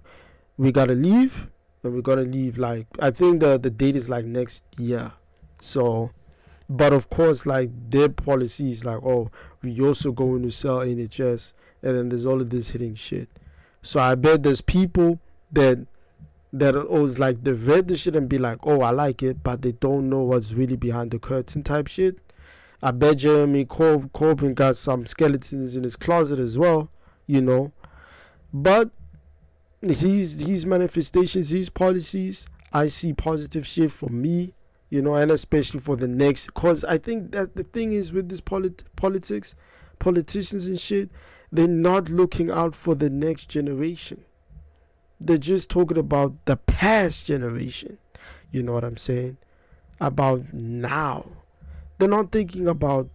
[0.57, 1.49] we gotta leave
[1.85, 5.13] and we're gonna leave like I think the the date is like next year.
[5.61, 6.11] So
[6.69, 9.31] but of course like their policy is like oh
[9.63, 13.29] we also going to sell NHS and then there's all of this hitting shit.
[13.83, 15.21] So I bet there's people
[15.53, 15.87] that
[16.55, 19.43] that are always like they read the shit and be like, oh I like it,
[19.43, 22.17] but they don't know what's really behind the curtain type shit.
[22.83, 26.91] I bet Jeremy Cor- Corbyn got some skeletons in his closet as well,
[27.27, 27.73] you know.
[28.53, 28.91] But
[29.91, 34.55] his his manifestations, his policies, I see positive shit for me,
[34.91, 36.55] you know, and especially for the next.
[36.55, 39.55] Cause I think that the thing is with this polit- politics,
[39.99, 41.11] politicians and shit,
[41.53, 44.25] they're not looking out for the next generation.
[45.21, 47.99] They're just talking about the past generation.
[48.51, 49.37] You know what I'm saying?
[50.01, 51.27] About now.
[51.99, 53.09] They're not thinking about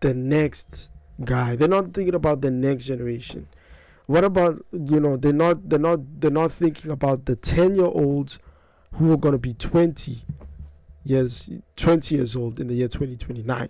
[0.00, 0.88] the next
[1.24, 1.56] guy.
[1.56, 3.48] They're not thinking about the next generation.
[4.08, 7.84] What about you know they're not they're not they're not thinking about the ten year
[7.84, 8.38] olds
[8.94, 10.22] who are gonna be twenty
[11.04, 13.68] years twenty years old in the year twenty twenty nine.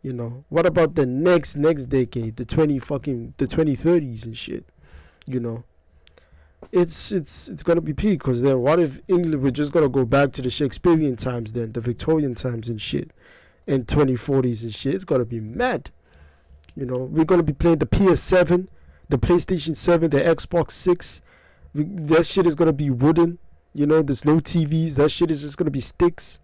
[0.00, 4.34] You know what about the next next decade, the twenty fucking the twenty thirties and
[4.34, 4.64] shit.
[5.26, 5.64] You know,
[6.72, 10.06] it's it's it's gonna be peak because then what if England we're just gonna go
[10.06, 13.10] back to the Shakespearean times then the Victorian times and shit,
[13.66, 14.94] and twenty forties and shit.
[14.94, 15.90] It's gonna be mad.
[16.74, 18.70] You know we're gonna be playing the PS seven
[19.08, 21.22] the PlayStation 7, the Xbox 6.
[21.74, 23.38] That shit is gonna be wooden.
[23.74, 24.94] You know, there's no TVs.
[24.94, 26.40] That shit is just gonna be sticks.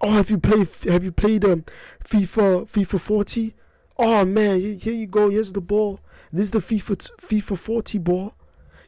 [0.00, 0.68] Oh, have you played?
[0.84, 1.64] Have you played um,
[2.04, 3.54] FIFA FIFA 40?
[3.98, 5.30] Oh man, here you go.
[5.30, 6.00] Here's the ball.
[6.32, 8.34] This is the FIFA FIFA 40 ball.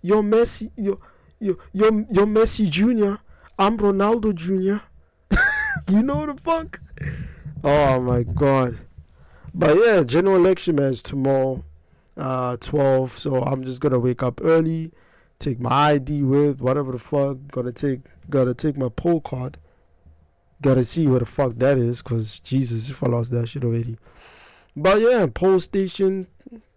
[0.03, 0.71] You're Messi.
[0.77, 0.99] You're
[1.41, 3.19] you're, you're Messi Junior.
[3.59, 4.83] I'm Ronaldo Junior.
[5.89, 6.81] you know the fuck?
[7.65, 8.79] Oh my god.
[9.55, 11.65] But yeah, general election match tomorrow
[12.19, 13.19] uh, 12.
[13.19, 14.93] So I'm just gonna wake up early,
[15.39, 17.39] take my ID with whatever the fuck.
[17.51, 19.57] Gonna take gotta take my poll card.
[20.61, 23.97] Gotta see what the fuck that is, cause Jesus, if I lost that shit already.
[24.77, 26.27] But yeah, poll station.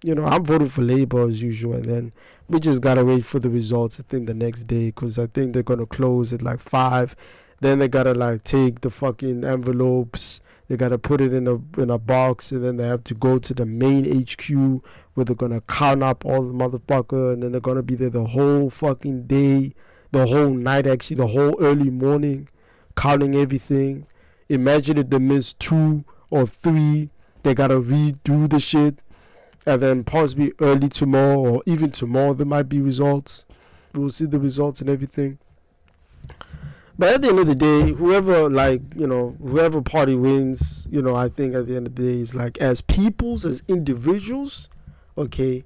[0.03, 2.13] You know, I'm voting for Labour as usual, and then
[2.49, 3.99] we just gotta wait for the results.
[3.99, 7.15] I think the next day, cause I think they're gonna close at like five.
[7.61, 11.89] Then they gotta like take the fucking envelopes they gotta put it in a in
[11.89, 14.81] a box, and then they have to go to the main HQ
[15.13, 18.25] where they're gonna count up all the motherfucker, and then they're gonna be there the
[18.25, 19.73] whole fucking day,
[20.11, 22.47] the whole night, actually, the whole early morning,
[22.95, 24.05] counting everything.
[24.49, 27.09] Imagine if they miss two or three,
[27.43, 28.99] they gotta redo the shit,
[29.65, 33.45] and then possibly early tomorrow or even tomorrow there might be results.
[33.93, 35.37] We'll see the results and everything.
[36.97, 41.01] But at the end of the day, whoever like you know whoever party wins, you
[41.01, 44.69] know I think at the end of the day is like as peoples as individuals,
[45.21, 45.63] okay,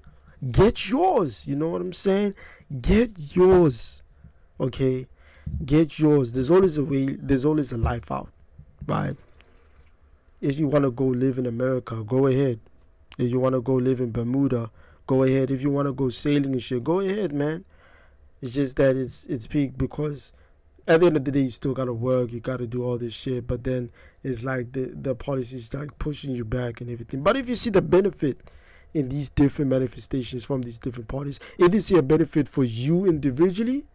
[0.51, 1.47] get yours.
[1.47, 2.35] You know what I'm saying?
[2.81, 4.01] Get yours,
[4.59, 5.07] okay,
[5.65, 6.31] get yours.
[6.31, 7.17] There's always a way.
[7.19, 8.29] There's always a life out,
[8.87, 9.15] right?
[10.41, 12.59] If you want to go live in America, go ahead.
[13.17, 14.69] If you want to go live in Bermuda,
[15.07, 15.51] go ahead.
[15.51, 17.63] If you want to go sailing and shit, go ahead, man.
[18.41, 20.33] It's just that it's it's peak because
[20.87, 22.31] at the end of the day, you still gotta work.
[22.31, 23.47] You gotta do all this shit.
[23.47, 23.89] But then
[24.23, 27.23] it's like the the policies like pushing you back and everything.
[27.23, 28.51] But if you see the benefit
[28.95, 33.05] in these different manifestations from these different parties, if you see a benefit for you
[33.05, 33.85] individually,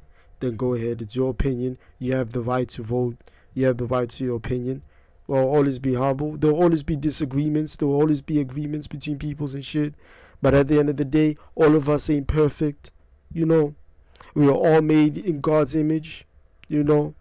[0.40, 1.02] then go ahead.
[1.02, 1.78] It's your opinion.
[1.98, 3.16] You have the right to vote.
[3.54, 4.82] You have the right to your opinion.
[5.26, 6.36] Well, always be humble.
[6.36, 7.76] There'll always be disagreements.
[7.76, 9.94] There'll always be agreements between peoples and shit.
[10.42, 12.90] But at the end of the day, all of us ain't perfect.
[13.32, 13.74] You know,
[14.34, 16.26] we are all made in God's image
[16.70, 17.14] you know.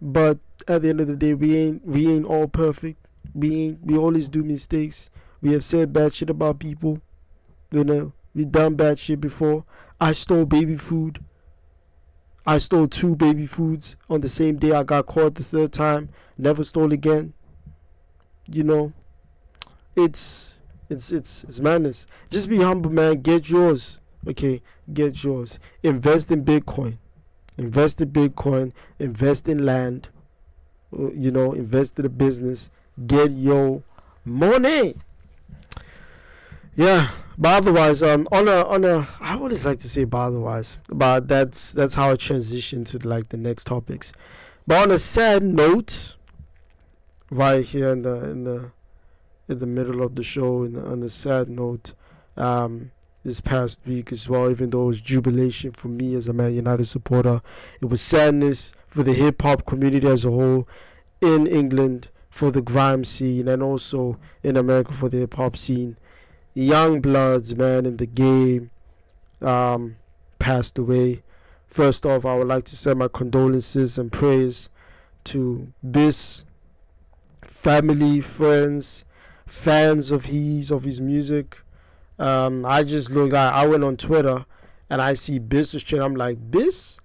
[0.00, 3.04] But at the end of the day, we ain't we ain't all perfect.
[3.34, 5.10] We ain't, we always do mistakes.
[5.40, 7.00] We have said bad shit about people.
[7.70, 9.64] You know, we done bad shit before.
[10.00, 11.22] I stole baby food.
[12.46, 14.72] I stole two baby foods on the same day.
[14.72, 16.10] I got caught the third time.
[16.38, 17.32] Never stole again.
[18.48, 18.92] You know,
[19.96, 20.54] it's
[20.88, 22.06] it's it's it's madness.
[22.30, 23.20] Just be humble, man.
[23.22, 24.00] Get yours.
[24.28, 25.58] Okay, get yours.
[25.82, 26.98] Invest in Bitcoin.
[27.58, 28.72] Invest in Bitcoin.
[28.98, 30.08] Invest in land.
[30.96, 32.70] Uh, You know, invest in a business.
[33.06, 33.82] Get your
[34.24, 34.94] money.
[36.76, 37.08] Yeah,
[37.38, 41.26] but otherwise, um, on a on a, I always like to say but otherwise, but
[41.26, 44.12] that's that's how I transition to like the next topics.
[44.66, 46.16] But on a sad note,
[47.30, 48.72] right here in the in the
[49.48, 51.94] in the middle of the show, in the, on a sad note,
[52.36, 52.90] um,
[53.24, 56.54] this past week as well, even though it was jubilation for me as a Man
[56.54, 57.40] United supporter,
[57.80, 60.68] it was sadness for the hip hop community as a whole
[61.22, 65.96] in England for the grime scene and also in America for the hip hop scene
[66.56, 68.70] young bloods, man, in the game,
[69.42, 69.96] um,
[70.38, 71.22] passed away.
[71.66, 74.70] First off, I would like to send my condolences and prayers
[75.24, 76.44] to Bis,
[77.42, 79.04] family, friends,
[79.46, 81.58] fans of his of his music.
[82.18, 83.34] Um, I just looked.
[83.34, 84.46] I, I went on Twitter
[84.88, 86.00] and I see Bis shit.
[86.00, 86.98] I'm like, Bis,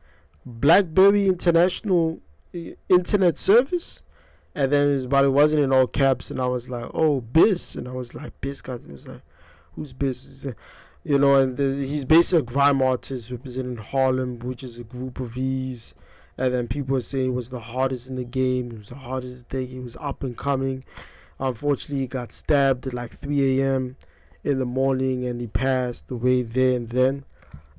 [0.46, 2.22] BlackBerry International
[2.88, 4.02] Internet Service.
[4.54, 7.88] And then, his- it wasn't in all caps, and I was like, "Oh, Bis," and
[7.88, 8.84] I was like, "Bis," guys.
[8.84, 9.22] It was like,
[9.76, 10.54] who's business,
[11.04, 15.20] you know, and the, he's basically a grime artist representing Harlem, which is a group
[15.20, 15.94] of E's.
[16.38, 18.72] And then people were saying he was the hardest in the game.
[18.72, 19.68] He was the hardest thing.
[19.68, 20.84] He was up and coming.
[21.40, 23.98] Unfortunately, he got stabbed at like 3 a.m.
[24.44, 27.26] in the morning, and he passed away there and then.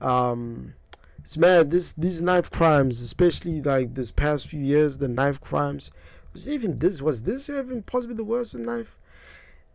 [0.01, 0.75] Um,
[1.21, 1.71] it's mad.
[1.71, 5.93] This these knife crimes, especially like this past few years, the knife crimes.
[6.33, 7.01] Was even this?
[7.01, 8.99] Was this even possibly the worst knife?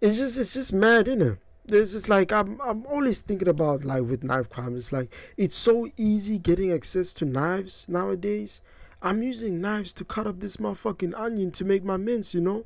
[0.01, 1.37] It's just it's just mad, isn't it?
[1.67, 4.77] There's just like I'm I'm always thinking about like with knife crime.
[4.77, 8.61] It's like it's so easy getting access to knives nowadays.
[9.01, 12.65] I'm using knives to cut up this motherfucking onion to make my mince, you know.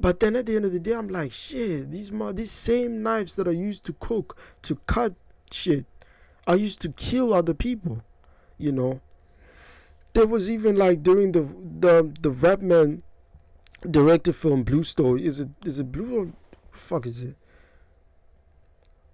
[0.00, 1.90] But then at the end of the day, I'm like, shit.
[1.90, 5.14] These mo- these same knives that are used to cook to cut
[5.52, 5.86] shit
[6.46, 8.02] are used to kill other people,
[8.58, 9.00] you know.
[10.12, 13.04] There was even like during the the the rap man
[13.88, 15.24] directed film Blue Story.
[15.24, 16.32] Is it is it blue or
[16.72, 17.36] fuck is it?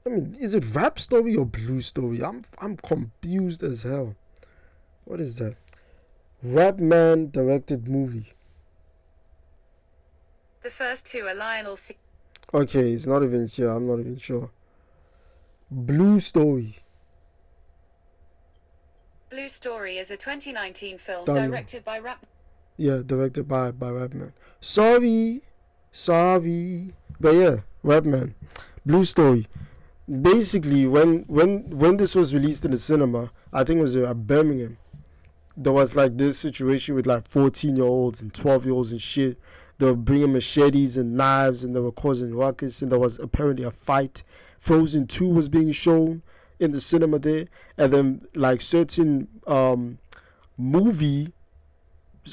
[0.07, 2.23] I mean, is it rap story or blue story?
[2.23, 4.15] I'm I'm confused as hell.
[5.05, 5.57] What is that?
[6.43, 8.33] Rap man directed movie.
[10.63, 11.97] The first two are Lionel C.
[12.55, 13.71] Okay, it's not even here.
[13.71, 14.51] I'm not even sure.
[15.71, 16.77] Blue story.
[19.29, 21.51] Blue Story is a 2019 film Done.
[21.51, 22.25] directed by rap
[22.77, 24.33] Yeah, directed by by Rapman.
[24.61, 25.43] Sorry,
[25.91, 28.35] sorry, but yeah, Rapman.
[28.87, 29.49] Blue Story.
[30.09, 34.27] Basically, when when when this was released in the cinema, I think it was at
[34.27, 34.79] Birmingham.
[35.57, 39.01] There was like this situation with like 14 year olds and 12 year olds and
[39.01, 39.39] shit.
[39.79, 43.65] They were bringing machetes and knives and they were causing ruckus and there was apparently
[43.65, 44.23] a fight.
[44.59, 46.23] Frozen 2 was being shown
[46.59, 49.99] in the cinema there, and then like certain um
[50.57, 51.33] movie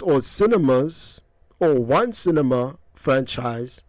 [0.01, 1.21] or cinemas
[1.59, 3.83] or one cinema franchise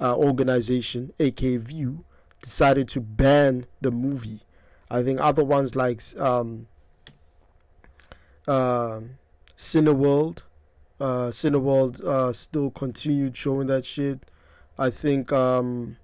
[0.00, 2.04] uh, organization, aka Vue,
[2.42, 4.40] decided to ban the movie.
[4.90, 6.66] I think other ones like um,
[8.46, 9.00] uh,
[9.56, 10.42] Cineworld,
[11.00, 14.20] uh, Cineworld uh, still continued showing that shit.
[14.78, 15.96] I think um,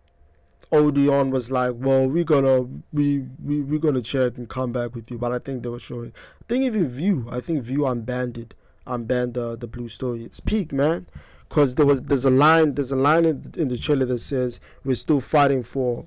[0.72, 5.11] Odeon was like, "Well, we're gonna we we we're gonna check and come back with
[5.11, 6.12] you," but I think they were showing.
[6.40, 8.55] I think even Vue, I think Vue unbanned it
[8.88, 10.24] unbanned the the blue story.
[10.24, 11.07] It's peak, man.
[11.48, 14.61] Cause there was there's a line there's a line in, in the trailer that says
[14.85, 16.07] we're still fighting for,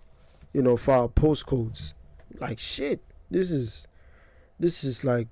[0.53, 1.93] you know, for our postcodes.
[2.39, 3.87] Like shit, this is,
[4.59, 5.27] this is like,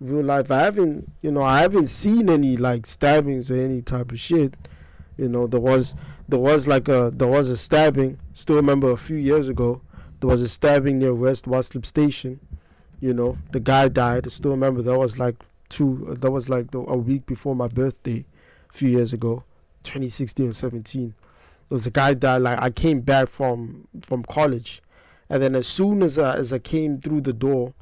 [0.00, 0.50] real life.
[0.50, 4.54] I haven't you know I haven't seen any like stabbings or any type of shit.
[5.16, 5.94] You know there was
[6.28, 8.18] there was like a there was a stabbing.
[8.34, 9.80] Still remember a few years ago
[10.20, 12.40] there was a stabbing near West Ruislip Station.
[13.00, 14.26] You know the guy died.
[14.26, 15.36] I still remember that was like
[15.68, 18.24] two that was like the, a week before my birthday
[18.68, 19.44] a few years ago
[19.84, 21.14] 2016 or 17
[21.68, 24.82] there was a guy that like i came back from from college
[25.30, 27.74] and then as soon as I, as I came through the door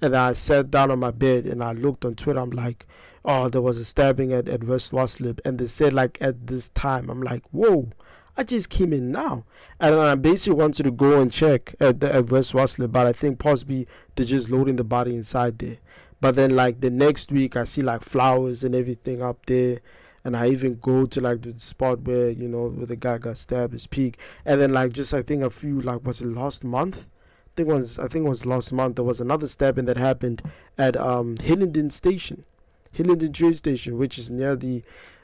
[0.00, 2.86] and i sat down on my bed and i looked on twitter i'm like
[3.24, 6.68] oh there was a stabbing at, at west ruislip and they said like at this
[6.70, 7.88] time i'm like whoa
[8.34, 9.44] I just came in now,
[9.78, 13.12] and I basically wanted to go and check at the at West Ruislip, but I
[13.12, 15.76] think possibly they're just loading the body inside there.
[16.20, 19.80] But then like the next week, I see like flowers and everything up there.
[20.24, 23.38] And I even go to like the spot where you know where the guy got
[23.38, 26.64] stabbed, his peak, and then like just I think a few like was it last
[26.64, 27.08] month?
[27.38, 28.96] I think it was I think was last month.
[28.96, 30.42] There was another stabbing that happened
[30.78, 32.44] at um Hillingdon Station,
[32.92, 34.82] Hillingdon train station, which is near the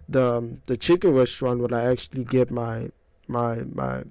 [0.08, 2.90] the um, the chicken restaurant where I actually get my
[3.26, 4.04] my my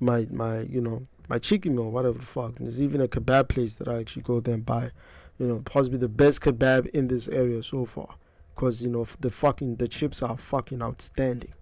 [0.00, 2.56] my my you know my chicken meal, whatever the fuck.
[2.56, 4.90] And there's even a kebab place that I actually go there and buy,
[5.38, 8.14] you know, possibly the best kebab in this area so far,
[8.58, 11.52] because you know the fucking the chips are fucking outstanding.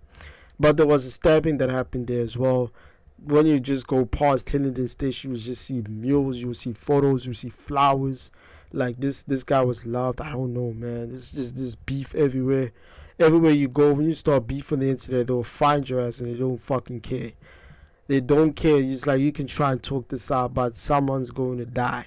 [0.58, 2.72] But there was a stabbing that happened there as well.
[3.22, 7.34] When you just go past Hillingdon Station, you just see mules, you see photos, you
[7.34, 8.30] see flowers.
[8.72, 10.22] Like this, this guy was loved.
[10.22, 11.10] I don't know, man.
[11.10, 12.72] There's just this beef everywhere.
[13.18, 16.34] Everywhere you go, when you start beef on the internet, they'll find your ass and
[16.34, 17.32] they don't fucking care.
[18.06, 18.80] They don't care.
[18.80, 22.06] It's like you can try and talk this out, but someone's going to die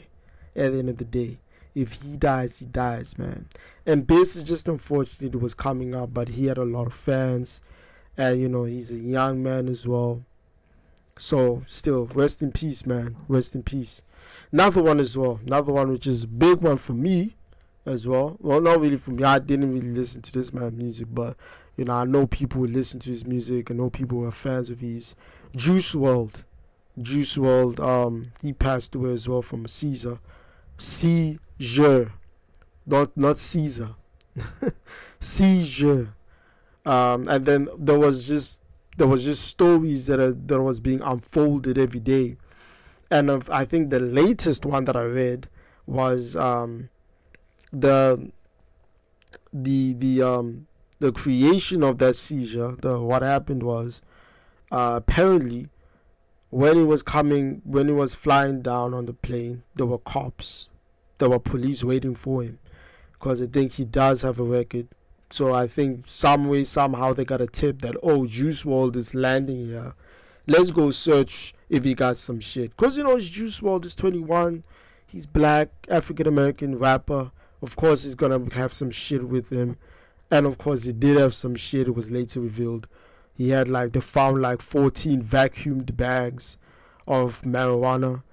[0.55, 1.39] at the end of the day.
[1.75, 3.47] If he dies, he dies, man.
[3.85, 6.93] And Bass is just unfortunate it was coming up, but he had a lot of
[6.93, 7.61] fans.
[8.17, 10.23] And, you know, he's a young man as well.
[11.17, 13.15] So, still, rest in peace, man.
[13.27, 14.01] Rest in peace.
[14.51, 15.39] Another one as well.
[15.45, 17.35] Another one which is a big one for me
[17.85, 18.37] as well.
[18.39, 19.23] Well, not really for me.
[19.23, 21.37] I didn't really listen to this man's music, but,
[21.77, 23.71] you know, I know people who listen to his music.
[23.71, 25.15] I know people who are fans of his.
[25.55, 26.43] Juice WRLD.
[27.01, 27.79] Juice WRLD.
[27.79, 30.19] um, he passed away as well from a Caesar,
[30.79, 32.11] seizure,
[32.85, 33.95] not not Caesar,
[35.19, 36.13] seizure.
[36.85, 38.63] Um, and then there was just
[38.97, 42.37] there was just stories that are, that was being unfolded every day,
[43.11, 45.47] and of, I think the latest one that I read
[45.85, 46.89] was um,
[47.71, 48.31] the
[49.53, 50.67] the the um
[50.99, 52.75] the creation of that seizure.
[52.81, 54.01] The what happened was
[54.71, 55.69] uh, apparently
[56.49, 60.68] when he was coming when he was flying down on the plane there were cops
[61.19, 62.59] there were police waiting for him
[63.13, 64.87] because i think he does have a record.
[65.29, 69.13] So i think some way somehow they got a tip that oh juice WRLD is
[69.13, 69.93] landing here.
[70.47, 72.71] Let's go search if he got some shit.
[72.71, 74.63] Because you know juice WRLD is 21
[75.05, 77.31] he's black african american rapper.
[77.61, 79.77] Of course he's gonna have some shit with him.
[80.31, 82.87] And of course he did have some shit it was later revealed.
[83.35, 86.57] He had like they found like 14 vacuumed bags
[87.07, 88.23] of marijuana.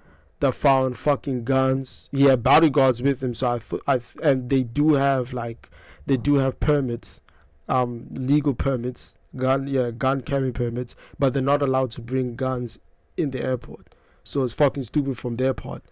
[0.41, 2.09] They found fucking guns.
[2.13, 5.71] He had bodyguards with him, so I thought I th- and they do have like
[6.05, 7.21] they do have permits,
[7.69, 12.79] um, legal permits, gun yeah gun carry permits, but they're not allowed to bring guns
[13.17, 13.95] in the airport.
[14.25, 15.83] So it's fucking stupid from their part.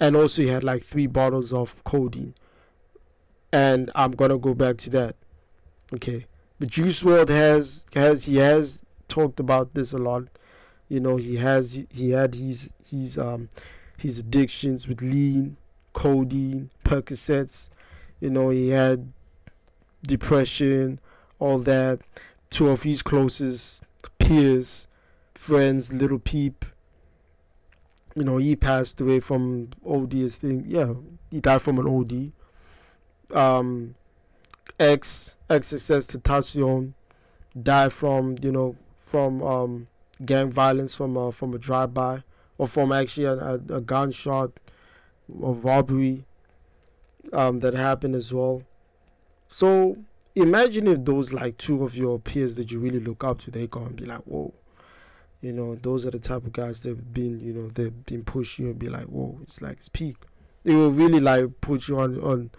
[0.00, 2.34] And also he had like three bottles of codeine.
[3.52, 5.16] And I'm gonna go back to that.
[5.92, 6.26] Okay.
[6.58, 10.24] But Juice WRLD has has he has talked about this a lot.
[10.88, 13.48] You know, he has he had his his um
[13.98, 15.56] his addictions with lean,
[15.92, 17.70] codeine, Percocets.
[18.20, 19.12] You know, he had
[20.02, 21.00] depression,
[21.38, 22.00] all that.
[22.50, 23.82] Two of his closest
[24.18, 24.86] peers,
[25.34, 26.64] friends, Lil Peep.
[28.14, 30.30] You know, he passed away from OD.
[30.30, 30.92] Thing, yeah,
[31.30, 33.36] he died from an OD.
[33.36, 33.94] Um,
[34.78, 36.92] X XXXTentacion
[37.60, 38.76] died from you know
[39.06, 39.86] from um,
[40.24, 42.22] gang violence from uh, from a drive-by
[42.58, 44.52] or from actually a, a, a gunshot
[45.40, 46.24] or robbery
[47.32, 48.62] um, that happened as well.
[49.46, 49.96] So
[50.34, 53.66] imagine if those like two of your peers that you really look up to, they
[53.66, 54.52] go and be like, whoa.
[55.40, 58.64] You know, those are the type of guys that've been, you know, they've been pushing
[58.64, 60.16] you and be like, whoa, it's like it's peak.
[60.64, 62.50] It will really like put you on on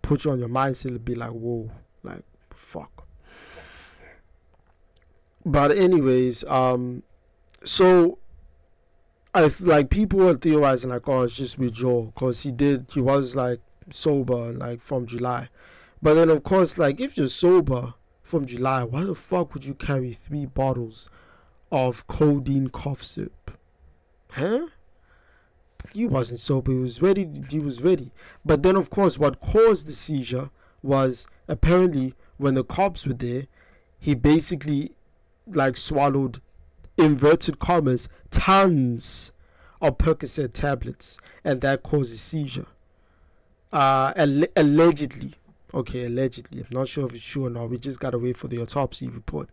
[0.00, 1.70] put you on your mindset and be like, whoa,
[2.02, 3.06] like fuck.
[5.44, 7.02] But anyways, um,
[7.62, 8.18] so
[9.34, 13.00] I like people were theorizing like, oh, it's just with Joe because he did he
[13.00, 15.48] was like sober like from July,
[16.02, 19.74] but then of course like if you're sober from July, why the fuck would you
[19.74, 21.10] carry three bottles
[21.72, 23.58] of codeine cough syrup?
[24.30, 24.68] Huh?
[25.92, 26.72] He wasn't sober.
[26.72, 27.28] He was ready.
[27.48, 28.12] He was ready.
[28.44, 30.50] But then, of course, what caused the seizure
[30.82, 33.46] was apparently when the cops were there,
[33.98, 34.92] he basically
[35.46, 36.40] like swallowed
[37.00, 39.32] inverted commas tons
[39.80, 42.66] of Percocet tablets, and that caused a seizure.
[43.72, 45.34] Uh, al- allegedly,
[45.72, 46.60] okay, allegedly.
[46.60, 47.70] I'm not sure if it's true or not.
[47.70, 49.48] We just gotta wait for the autopsy report.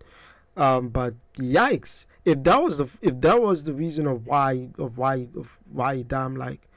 [0.56, 2.08] Um, but yikes!
[2.26, 6.02] If that was the if that was the reason of why of why of why
[6.02, 6.68] damn like,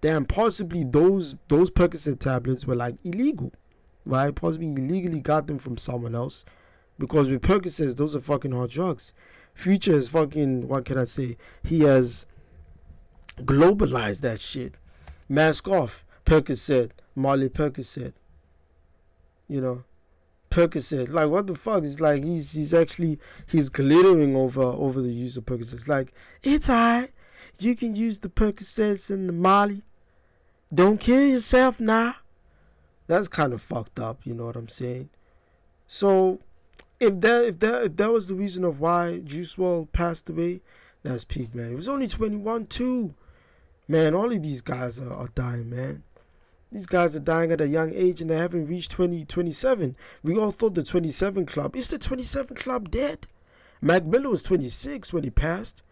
[0.00, 3.52] damn possibly those those Percocet tablets were like illegal,
[4.06, 4.34] right?
[4.34, 6.46] Possibly illegally got them from someone else,
[6.98, 9.12] because with Percocets those are fucking hard drugs.
[9.58, 11.36] Future is fucking what can I say?
[11.64, 12.26] He has
[13.40, 14.76] globalized that shit.
[15.28, 18.12] Mask off, Percocet, Molly Percocet.
[19.48, 19.84] You know,
[20.48, 21.08] Percocet.
[21.08, 21.82] Like what the fuck?
[21.82, 25.88] It's like he's he's actually he's glittering over over the use of Percocets.
[25.88, 26.12] Like
[26.44, 27.10] it's alright.
[27.58, 29.82] You can use the Percocets and the Molly.
[30.72, 32.14] Don't kill yourself now.
[33.08, 34.24] That's kind of fucked up.
[34.24, 35.10] You know what I'm saying?
[35.88, 36.38] So
[37.00, 40.60] if that if that if that was the reason of why Juice WRLD passed away,
[41.02, 41.70] that's peak, man.
[41.70, 43.14] He was only 21 too.
[43.86, 46.02] Man, all of these guys are, are dying, man.
[46.70, 49.96] These guys are dying at a young age and they haven't reached 20, 27.
[50.22, 51.74] We all thought the 27 club.
[51.74, 53.26] Is the 27 club dead?
[53.80, 55.82] Mac Miller was 26 when he passed.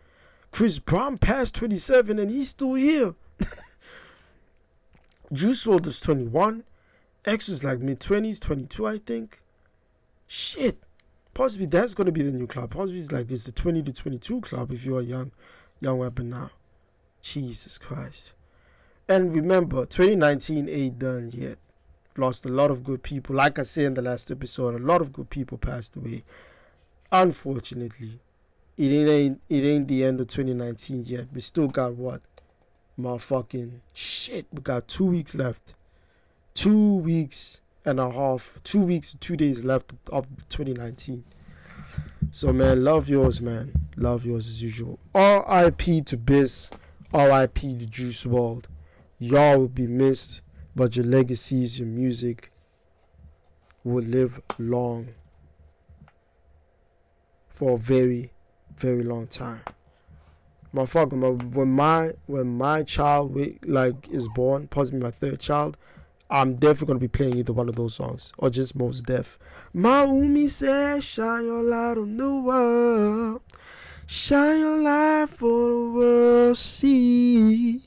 [0.50, 3.14] Chris Brown passed 27 and he's still here.
[5.32, 6.64] Juice WRLD was 21.
[7.24, 9.40] X was like mid 20s, 22, I think.
[10.26, 10.78] Shit.
[11.36, 12.70] Possibly that's going to be the new club.
[12.70, 15.32] Possibly it's like this, the 20 to 22 club if you're young,
[15.80, 16.50] young rapper now.
[17.20, 18.32] Jesus Christ.
[19.06, 21.58] And remember, 2019 ain't done yet.
[22.16, 23.36] Lost a lot of good people.
[23.36, 26.24] Like I said in the last episode, a lot of good people passed away.
[27.12, 28.18] Unfortunately,
[28.78, 31.26] it ain't it ain't the end of 2019 yet.
[31.34, 32.22] We still got what?
[32.98, 34.46] Motherfucking shit.
[34.50, 35.74] We got two weeks left.
[36.54, 38.58] Two weeks and a half.
[38.64, 41.24] Two weeks, two days left of 2019.
[42.32, 43.72] So man, love yours, man.
[43.96, 44.98] Love yours as usual.
[45.14, 46.02] R.I.P.
[46.02, 46.70] to Biz.
[47.14, 47.78] R.I.P.
[47.78, 48.64] to Juice WRLD.
[49.18, 50.42] Y'all will be missed,
[50.74, 52.52] but your legacies, your music
[53.84, 55.08] will live long
[57.48, 58.32] for a very,
[58.76, 59.62] very long time.
[60.74, 63.34] Motherfucker, when my when my child
[63.64, 65.78] like is born, possibly my third child,
[66.28, 69.38] I'm definitely gonna be playing either one of those songs or just Mos Def.
[69.72, 73.42] My umi says, shine your light on the world,
[74.06, 77.80] shine your light for the world see.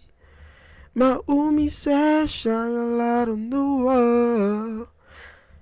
[0.95, 4.87] My umi says, shine your light on the world.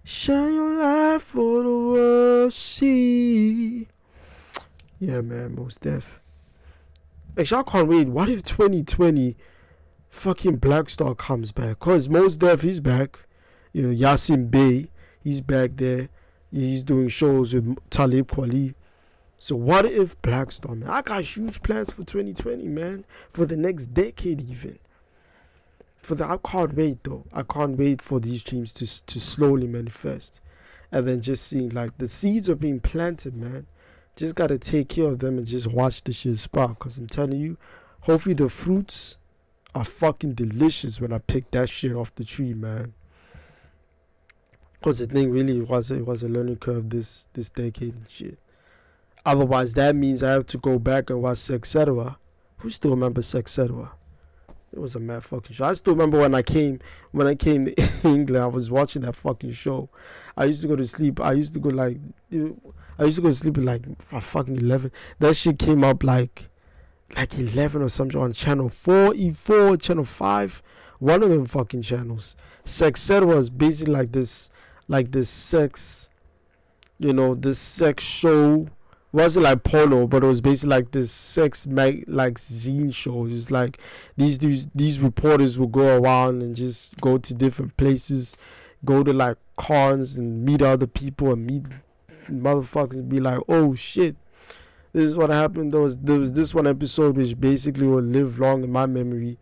[0.04, 3.86] Shine your light for the world see.
[5.02, 6.22] Yeah, man, Mos Def.
[7.38, 8.08] Actually, I can't wait.
[8.08, 9.36] What if 2020
[10.10, 11.80] fucking Black Star comes back?
[11.80, 13.20] Cause Mos Def, he's back.
[13.74, 14.90] You know, Yasin Bey,
[15.24, 16.10] he's back there.
[16.52, 18.74] He's doing shows with Talib Kweli.
[19.40, 20.90] So what if Black Star, man?
[20.90, 23.06] I got huge plans for 2020, man.
[23.32, 24.80] For the next decade, even
[26.08, 27.26] for the I can't wait though.
[27.34, 30.40] I can't wait for these dreams to to slowly manifest,
[30.92, 33.68] and then just seeing like the seeds are being planted, man.
[34.16, 36.80] Just gotta take care of them and just watch the shit sprout.
[36.80, 37.58] Cause I'm telling you,
[38.00, 39.18] hopefully the fruits
[39.76, 42.94] are fucking delicious when I pick that shit off the tree, man.
[44.82, 48.38] Cause the thing really was it was a learning curve this this decade and shit.
[49.26, 52.18] Otherwise, that means I have to go back and watch Cetera.
[52.58, 53.92] Who still remembers Cetera?
[54.72, 55.66] It was a mad fucking show.
[55.66, 56.80] I still remember when I came
[57.12, 58.42] when I came to England.
[58.42, 59.90] I was watching that fucking show.
[60.38, 61.20] I used to go to sleep.
[61.20, 61.98] I used to go like
[62.32, 64.92] I used to go to sleep at like fucking eleven.
[65.20, 66.50] That shit came up like
[67.16, 70.62] like eleven or something on channel four, E four, channel five.
[71.00, 72.36] One of them fucking channels.
[72.66, 74.50] Sexcetera was basically like this
[74.88, 76.10] like this sex
[77.00, 78.68] you know, this sex show
[79.12, 83.26] wasn't like porno, but it was basically like this sex mag like zine show.
[83.28, 83.80] It's like
[84.16, 88.36] these these these reporters will go around and just go to different places,
[88.86, 91.64] go to like cons and meet other people and meet
[92.30, 94.16] motherfuckers and be like, oh shit.
[94.98, 95.74] This is what happened.
[95.74, 99.38] There was there was this one episode which basically will live long in my memory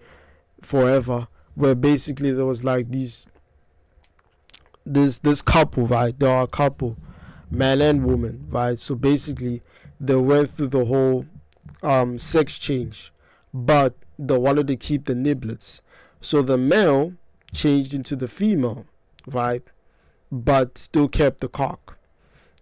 [0.61, 1.29] forever.
[1.53, 3.25] Where basically there was like these
[4.85, 6.19] this this couple, right?
[6.19, 6.97] There are a couple
[7.49, 8.77] man and woman, right?
[8.77, 9.61] So basically,
[9.97, 11.25] they went through the whole
[11.83, 13.13] um, sex change,
[13.53, 15.79] but they wanted to keep the niblets.
[16.19, 17.13] So the male
[17.53, 18.85] changed into the female,
[19.25, 19.63] right?
[20.33, 21.97] But still kept the cock.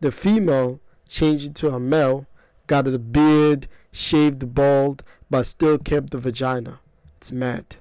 [0.02, 0.80] The female
[1.10, 2.28] changed into a male,
[2.68, 6.80] got a beard, shaved bald, but still kept the vagina.
[7.18, 7.78] It's mad.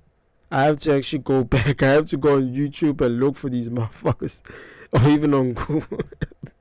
[0.51, 1.83] I have to actually go back.
[1.83, 4.41] I have to go on YouTube and look for these motherfuckers,
[4.93, 6.01] or even on Google.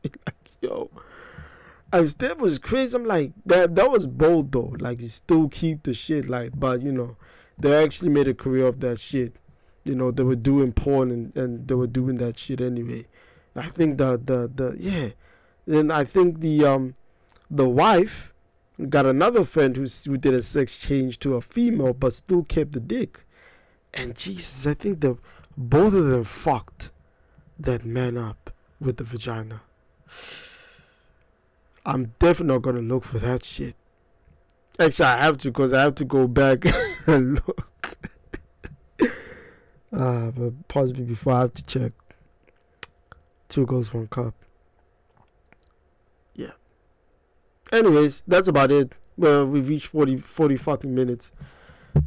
[0.03, 0.89] Like, yo.
[1.93, 2.95] And Steph was crazy.
[2.97, 4.74] I'm like, that that was bold though.
[4.80, 6.28] Like, he still keep the shit.
[6.28, 7.17] Like, but you know,
[7.59, 9.36] they actually made a career of that shit.
[9.84, 13.05] You know, they were doing porn and, and they were doing that shit anyway.
[13.55, 15.09] I think the the the yeah.
[15.67, 16.95] Then I think the um
[17.51, 18.33] the wife
[18.89, 22.71] got another friend who who did a sex change to a female, but still kept
[22.71, 23.25] the dick.
[23.93, 25.17] And Jesus, I think the
[25.57, 26.91] both of them fucked
[27.59, 29.61] that man up with the vagina.
[31.85, 33.75] I'm definitely not gonna look for that shit.
[34.79, 36.63] Actually, I have to because I have to go back
[37.07, 37.67] and look.
[39.93, 41.91] uh, but possibly before I have to check.
[43.49, 44.33] Two goals, one cup.
[47.72, 48.93] Anyways, that's about it.
[49.17, 51.32] Well, we've reached 40, 40 fucking minutes.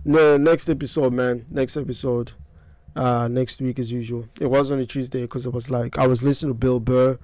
[0.04, 1.46] No, next episode, man.
[1.50, 2.32] Next episode.
[2.96, 4.28] Uh, next week as usual.
[4.40, 7.18] It was on a Tuesday because it was like I was listening to Bill Burr.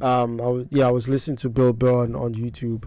[0.00, 2.84] Um, I was, yeah, I was listening to Bill Burr on, on YouTube.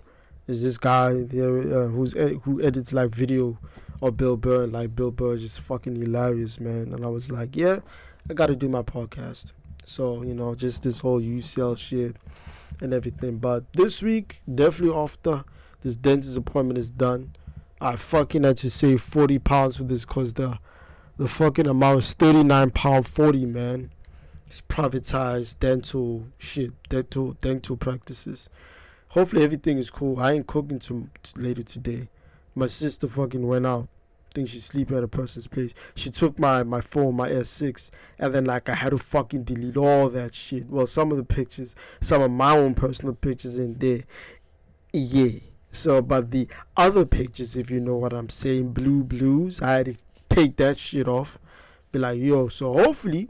[0.47, 3.57] Is this guy uh, who's who edits like video
[4.03, 4.63] of Bill Burr.
[4.63, 6.93] And, like Bill Burr is just fucking hilarious, man.
[6.93, 7.79] And I was like, yeah,
[8.29, 9.53] I got to do my podcast.
[9.85, 12.15] So you know, just this whole UCL shit
[12.81, 13.37] and everything.
[13.37, 15.43] But this week, definitely after
[15.81, 17.35] this dentist appointment is done,
[17.81, 20.57] I fucking had to save forty pounds for this cause the
[21.17, 23.91] the fucking amount is thirty nine pound forty, man.
[24.47, 28.49] It's privatized dental shit, dental dental practices.
[29.09, 30.19] Hopefully everything is cool.
[30.19, 32.09] I ain't cooking to, to later today.
[32.55, 33.87] My sister fucking went out.
[34.33, 35.73] Think she's sleeping at a person's place.
[35.95, 39.77] She took my my phone, my S6, and then like I had to fucking delete
[39.77, 40.69] all that shit.
[40.69, 44.03] Well, some of the pictures, some of my own personal pictures in there.
[44.91, 45.39] Yeah.
[45.71, 49.85] So, but the other pictures, if you know what I'm saying, blue blues, I had
[49.87, 49.97] to
[50.29, 51.39] take that shit off.
[51.91, 52.47] Be like, yo.
[52.47, 53.29] So hopefully,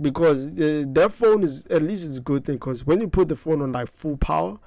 [0.00, 2.56] because uh, that phone is at least it's a good thing.
[2.56, 4.58] Because when you put the phone on like full power,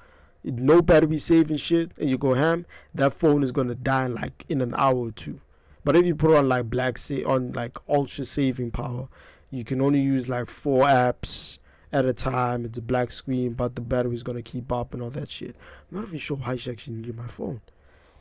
[0.44, 2.66] no battery saving shit, and you go ham,
[2.96, 5.40] that phone is gonna die in like in an hour or two.
[5.84, 9.08] But if you put on like black sa- on like ultra saving power,
[9.50, 11.58] you can only use like four apps
[11.92, 12.66] at a time.
[12.66, 15.56] It's a black screen, but the battery's gonna keep up and all that shit.
[15.90, 17.62] I'm not even sure why she actually needed my phone.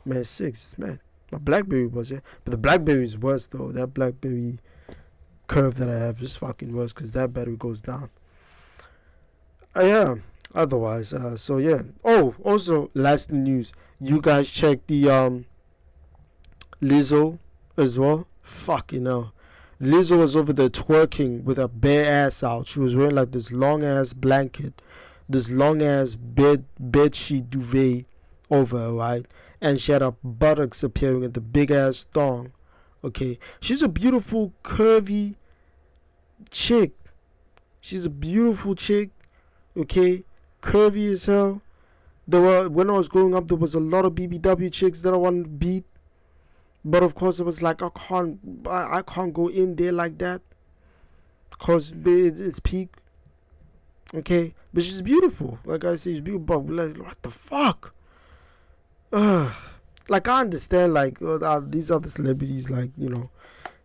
[0.05, 0.99] Man, six, it's mad.
[1.31, 3.71] My BlackBerry was it, but the BlackBerry is worse though.
[3.71, 4.59] That BlackBerry
[5.47, 8.09] curve that I have is fucking worse because that battery goes down.
[9.75, 10.15] Uh, yeah.
[10.53, 11.81] Otherwise, uh, so yeah.
[12.03, 13.71] Oh, also, last news.
[13.99, 15.45] You guys check the um
[16.81, 17.39] Lizzo
[17.77, 18.27] as well.
[18.41, 19.31] Fuck, you know.
[19.81, 22.67] Lizzo was over there twerking with her bare ass out.
[22.67, 24.79] She was wearing like this long ass blanket,
[25.27, 28.05] this long ass bed bed sheet duvet
[28.51, 29.25] over her, right?
[29.59, 32.51] And she had her buttocks appearing in the big ass thong.
[33.03, 35.35] Okay, she's a beautiful curvy
[36.51, 36.91] chick.
[37.79, 39.09] She's a beautiful chick.
[39.75, 40.25] Okay,
[40.61, 41.63] curvy as hell.
[42.27, 45.13] There were when I was growing up, there was a lot of BBW chicks that
[45.13, 45.85] I wanted to beat.
[46.83, 50.41] But of course, it was like I can't, I, can't go in there like that,
[51.59, 52.89] cause it's, it's peak.
[54.13, 55.59] Okay, but she's beautiful.
[55.63, 56.59] Like I say, she's beautiful.
[56.61, 57.93] But like, what the fuck?
[59.13, 59.53] Ugh.
[60.09, 63.29] Like I understand, like uh, these other celebrities, like you know,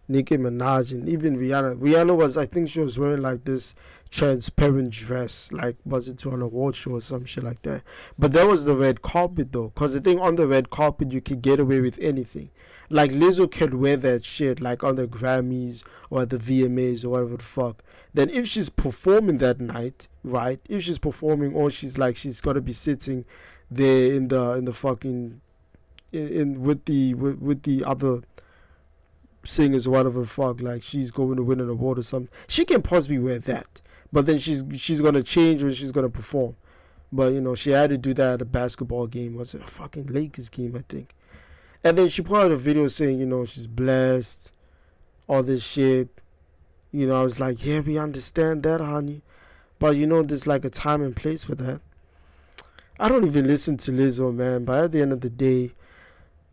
[0.09, 1.77] Nicki Minaj and even Rihanna.
[1.79, 3.75] Rihanna was, I think, she was wearing like this
[4.11, 7.83] transparent dress, like was it to an award show or some shit like that.
[8.19, 11.21] But that was the red carpet though, cause the thing on the red carpet you
[11.21, 12.51] can get away with anything.
[12.89, 17.37] Like Lizzo can wear that shit like on the Grammys or the VMAs or whatever
[17.37, 17.83] the fuck.
[18.15, 20.61] Then if she's performing that night, right?
[20.69, 23.25] If she's performing or she's like she's gotta be sitting
[23.71, 25.41] there in the in the fucking
[26.13, 28.23] in, in with the with, with the other
[29.45, 32.31] singers or whatever the fuck, like she's going to win an award or something.
[32.47, 33.81] She can possibly wear that.
[34.17, 36.57] But then she's she's gonna change when she's gonna perform.
[37.13, 39.35] But you know, she had to do that at a basketball game.
[39.35, 41.15] Was it a fucking Lakers game, I think?
[41.85, 44.53] And then she put out a video saying, you know, she's blessed,
[45.29, 46.09] all this shit.
[46.93, 49.21] You know, I was like, yeah, we understand that, honey.
[49.79, 51.83] But you know, there's like a time and place for that.
[52.99, 54.65] I don't even listen to Lizzo, man.
[54.65, 55.73] But at the end of the day,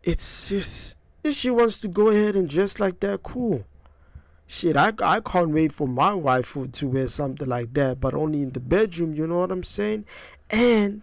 [0.02, 3.64] it's just if she wants to go ahead and dress like that, cool.
[4.46, 8.42] Shit, I, I can't wait for my wife to wear something like that, but only
[8.42, 10.04] in the bedroom, you know what I'm saying?
[10.50, 11.02] And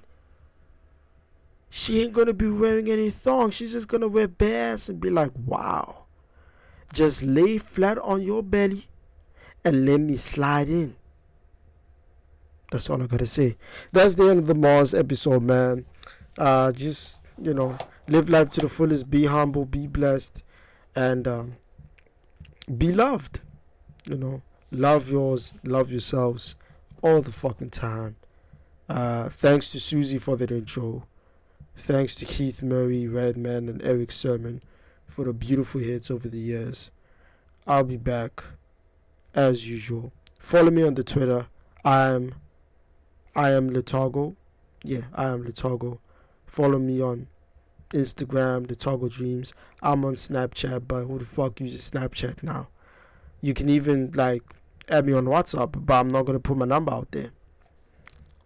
[1.69, 3.55] she ain't gonna be wearing any thongs.
[3.55, 6.03] She's just gonna wear bare ass and be like, wow.
[6.93, 8.87] Just lay flat on your belly
[9.63, 10.95] and let me slide in.
[12.71, 13.57] That's all I gotta say.
[13.91, 15.85] That's the end of the Mars episode, man.
[16.37, 17.77] Uh, just you know,
[18.07, 19.09] live life to the fullest.
[19.09, 19.65] Be humble.
[19.65, 20.43] Be blessed,
[20.95, 21.55] and um,
[22.77, 23.41] be loved.
[24.05, 24.41] You know,
[24.71, 25.53] love yours.
[25.63, 26.55] Love yourselves
[27.01, 28.15] all the fucking time.
[28.89, 31.07] Uh, thanks to Suzy for the intro.
[31.77, 34.61] Thanks to Keith Murray, Redman, and Erick Sermon
[35.07, 36.89] for the beautiful hits over the years.
[37.65, 38.43] I'll be back
[39.33, 40.11] as usual.
[40.39, 41.47] Follow me on the Twitter.
[41.83, 42.35] I am
[43.35, 44.35] I am Letago.
[44.83, 45.99] Yeah, I am Letago.
[46.45, 47.27] Follow me on
[47.91, 49.53] Instagram, the Toggle Dreams.
[49.81, 52.67] I'm on Snapchat, but who the fuck uses Snapchat now?
[53.41, 54.43] You can even like
[54.89, 57.31] add me on WhatsApp, but I'm not gonna put my number out there.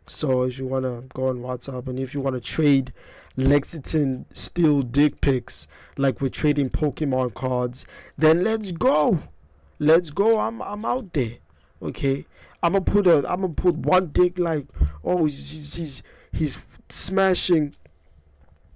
[0.07, 2.93] So if you wanna go on WhatsApp and if you wanna trade
[3.37, 5.67] Lexington Steele dick pics
[5.97, 7.85] like we're trading Pokemon cards,
[8.17, 9.19] then let's go.
[9.79, 10.39] Let's go.
[10.39, 11.37] I'm I'm out there.
[11.81, 12.25] Okay.
[12.63, 14.67] I'm gonna put a I'm gonna put one dick like
[15.03, 17.75] oh he's he's he's, he's smashing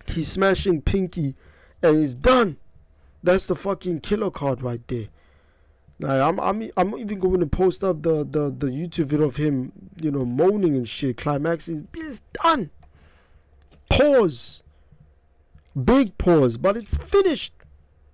[0.09, 1.35] He's smashing Pinky
[1.81, 2.57] and he's done.
[3.21, 5.07] That's the fucking killer card right there.
[5.99, 9.35] Now I'm I'm I'm even going to post up the the the YouTube video of
[9.35, 11.87] him, you know, moaning and shit, climaxing.
[11.97, 12.69] is done.
[13.89, 14.63] Pause.
[15.83, 17.53] Big pause, but it's finished.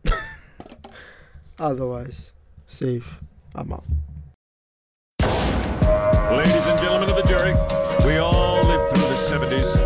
[1.60, 2.34] Otherwise,
[2.66, 3.20] safe.
[3.54, 3.84] I'm out.
[6.32, 7.54] Ladies and gentlemen of the jury,
[8.06, 9.85] we all lived through the 70s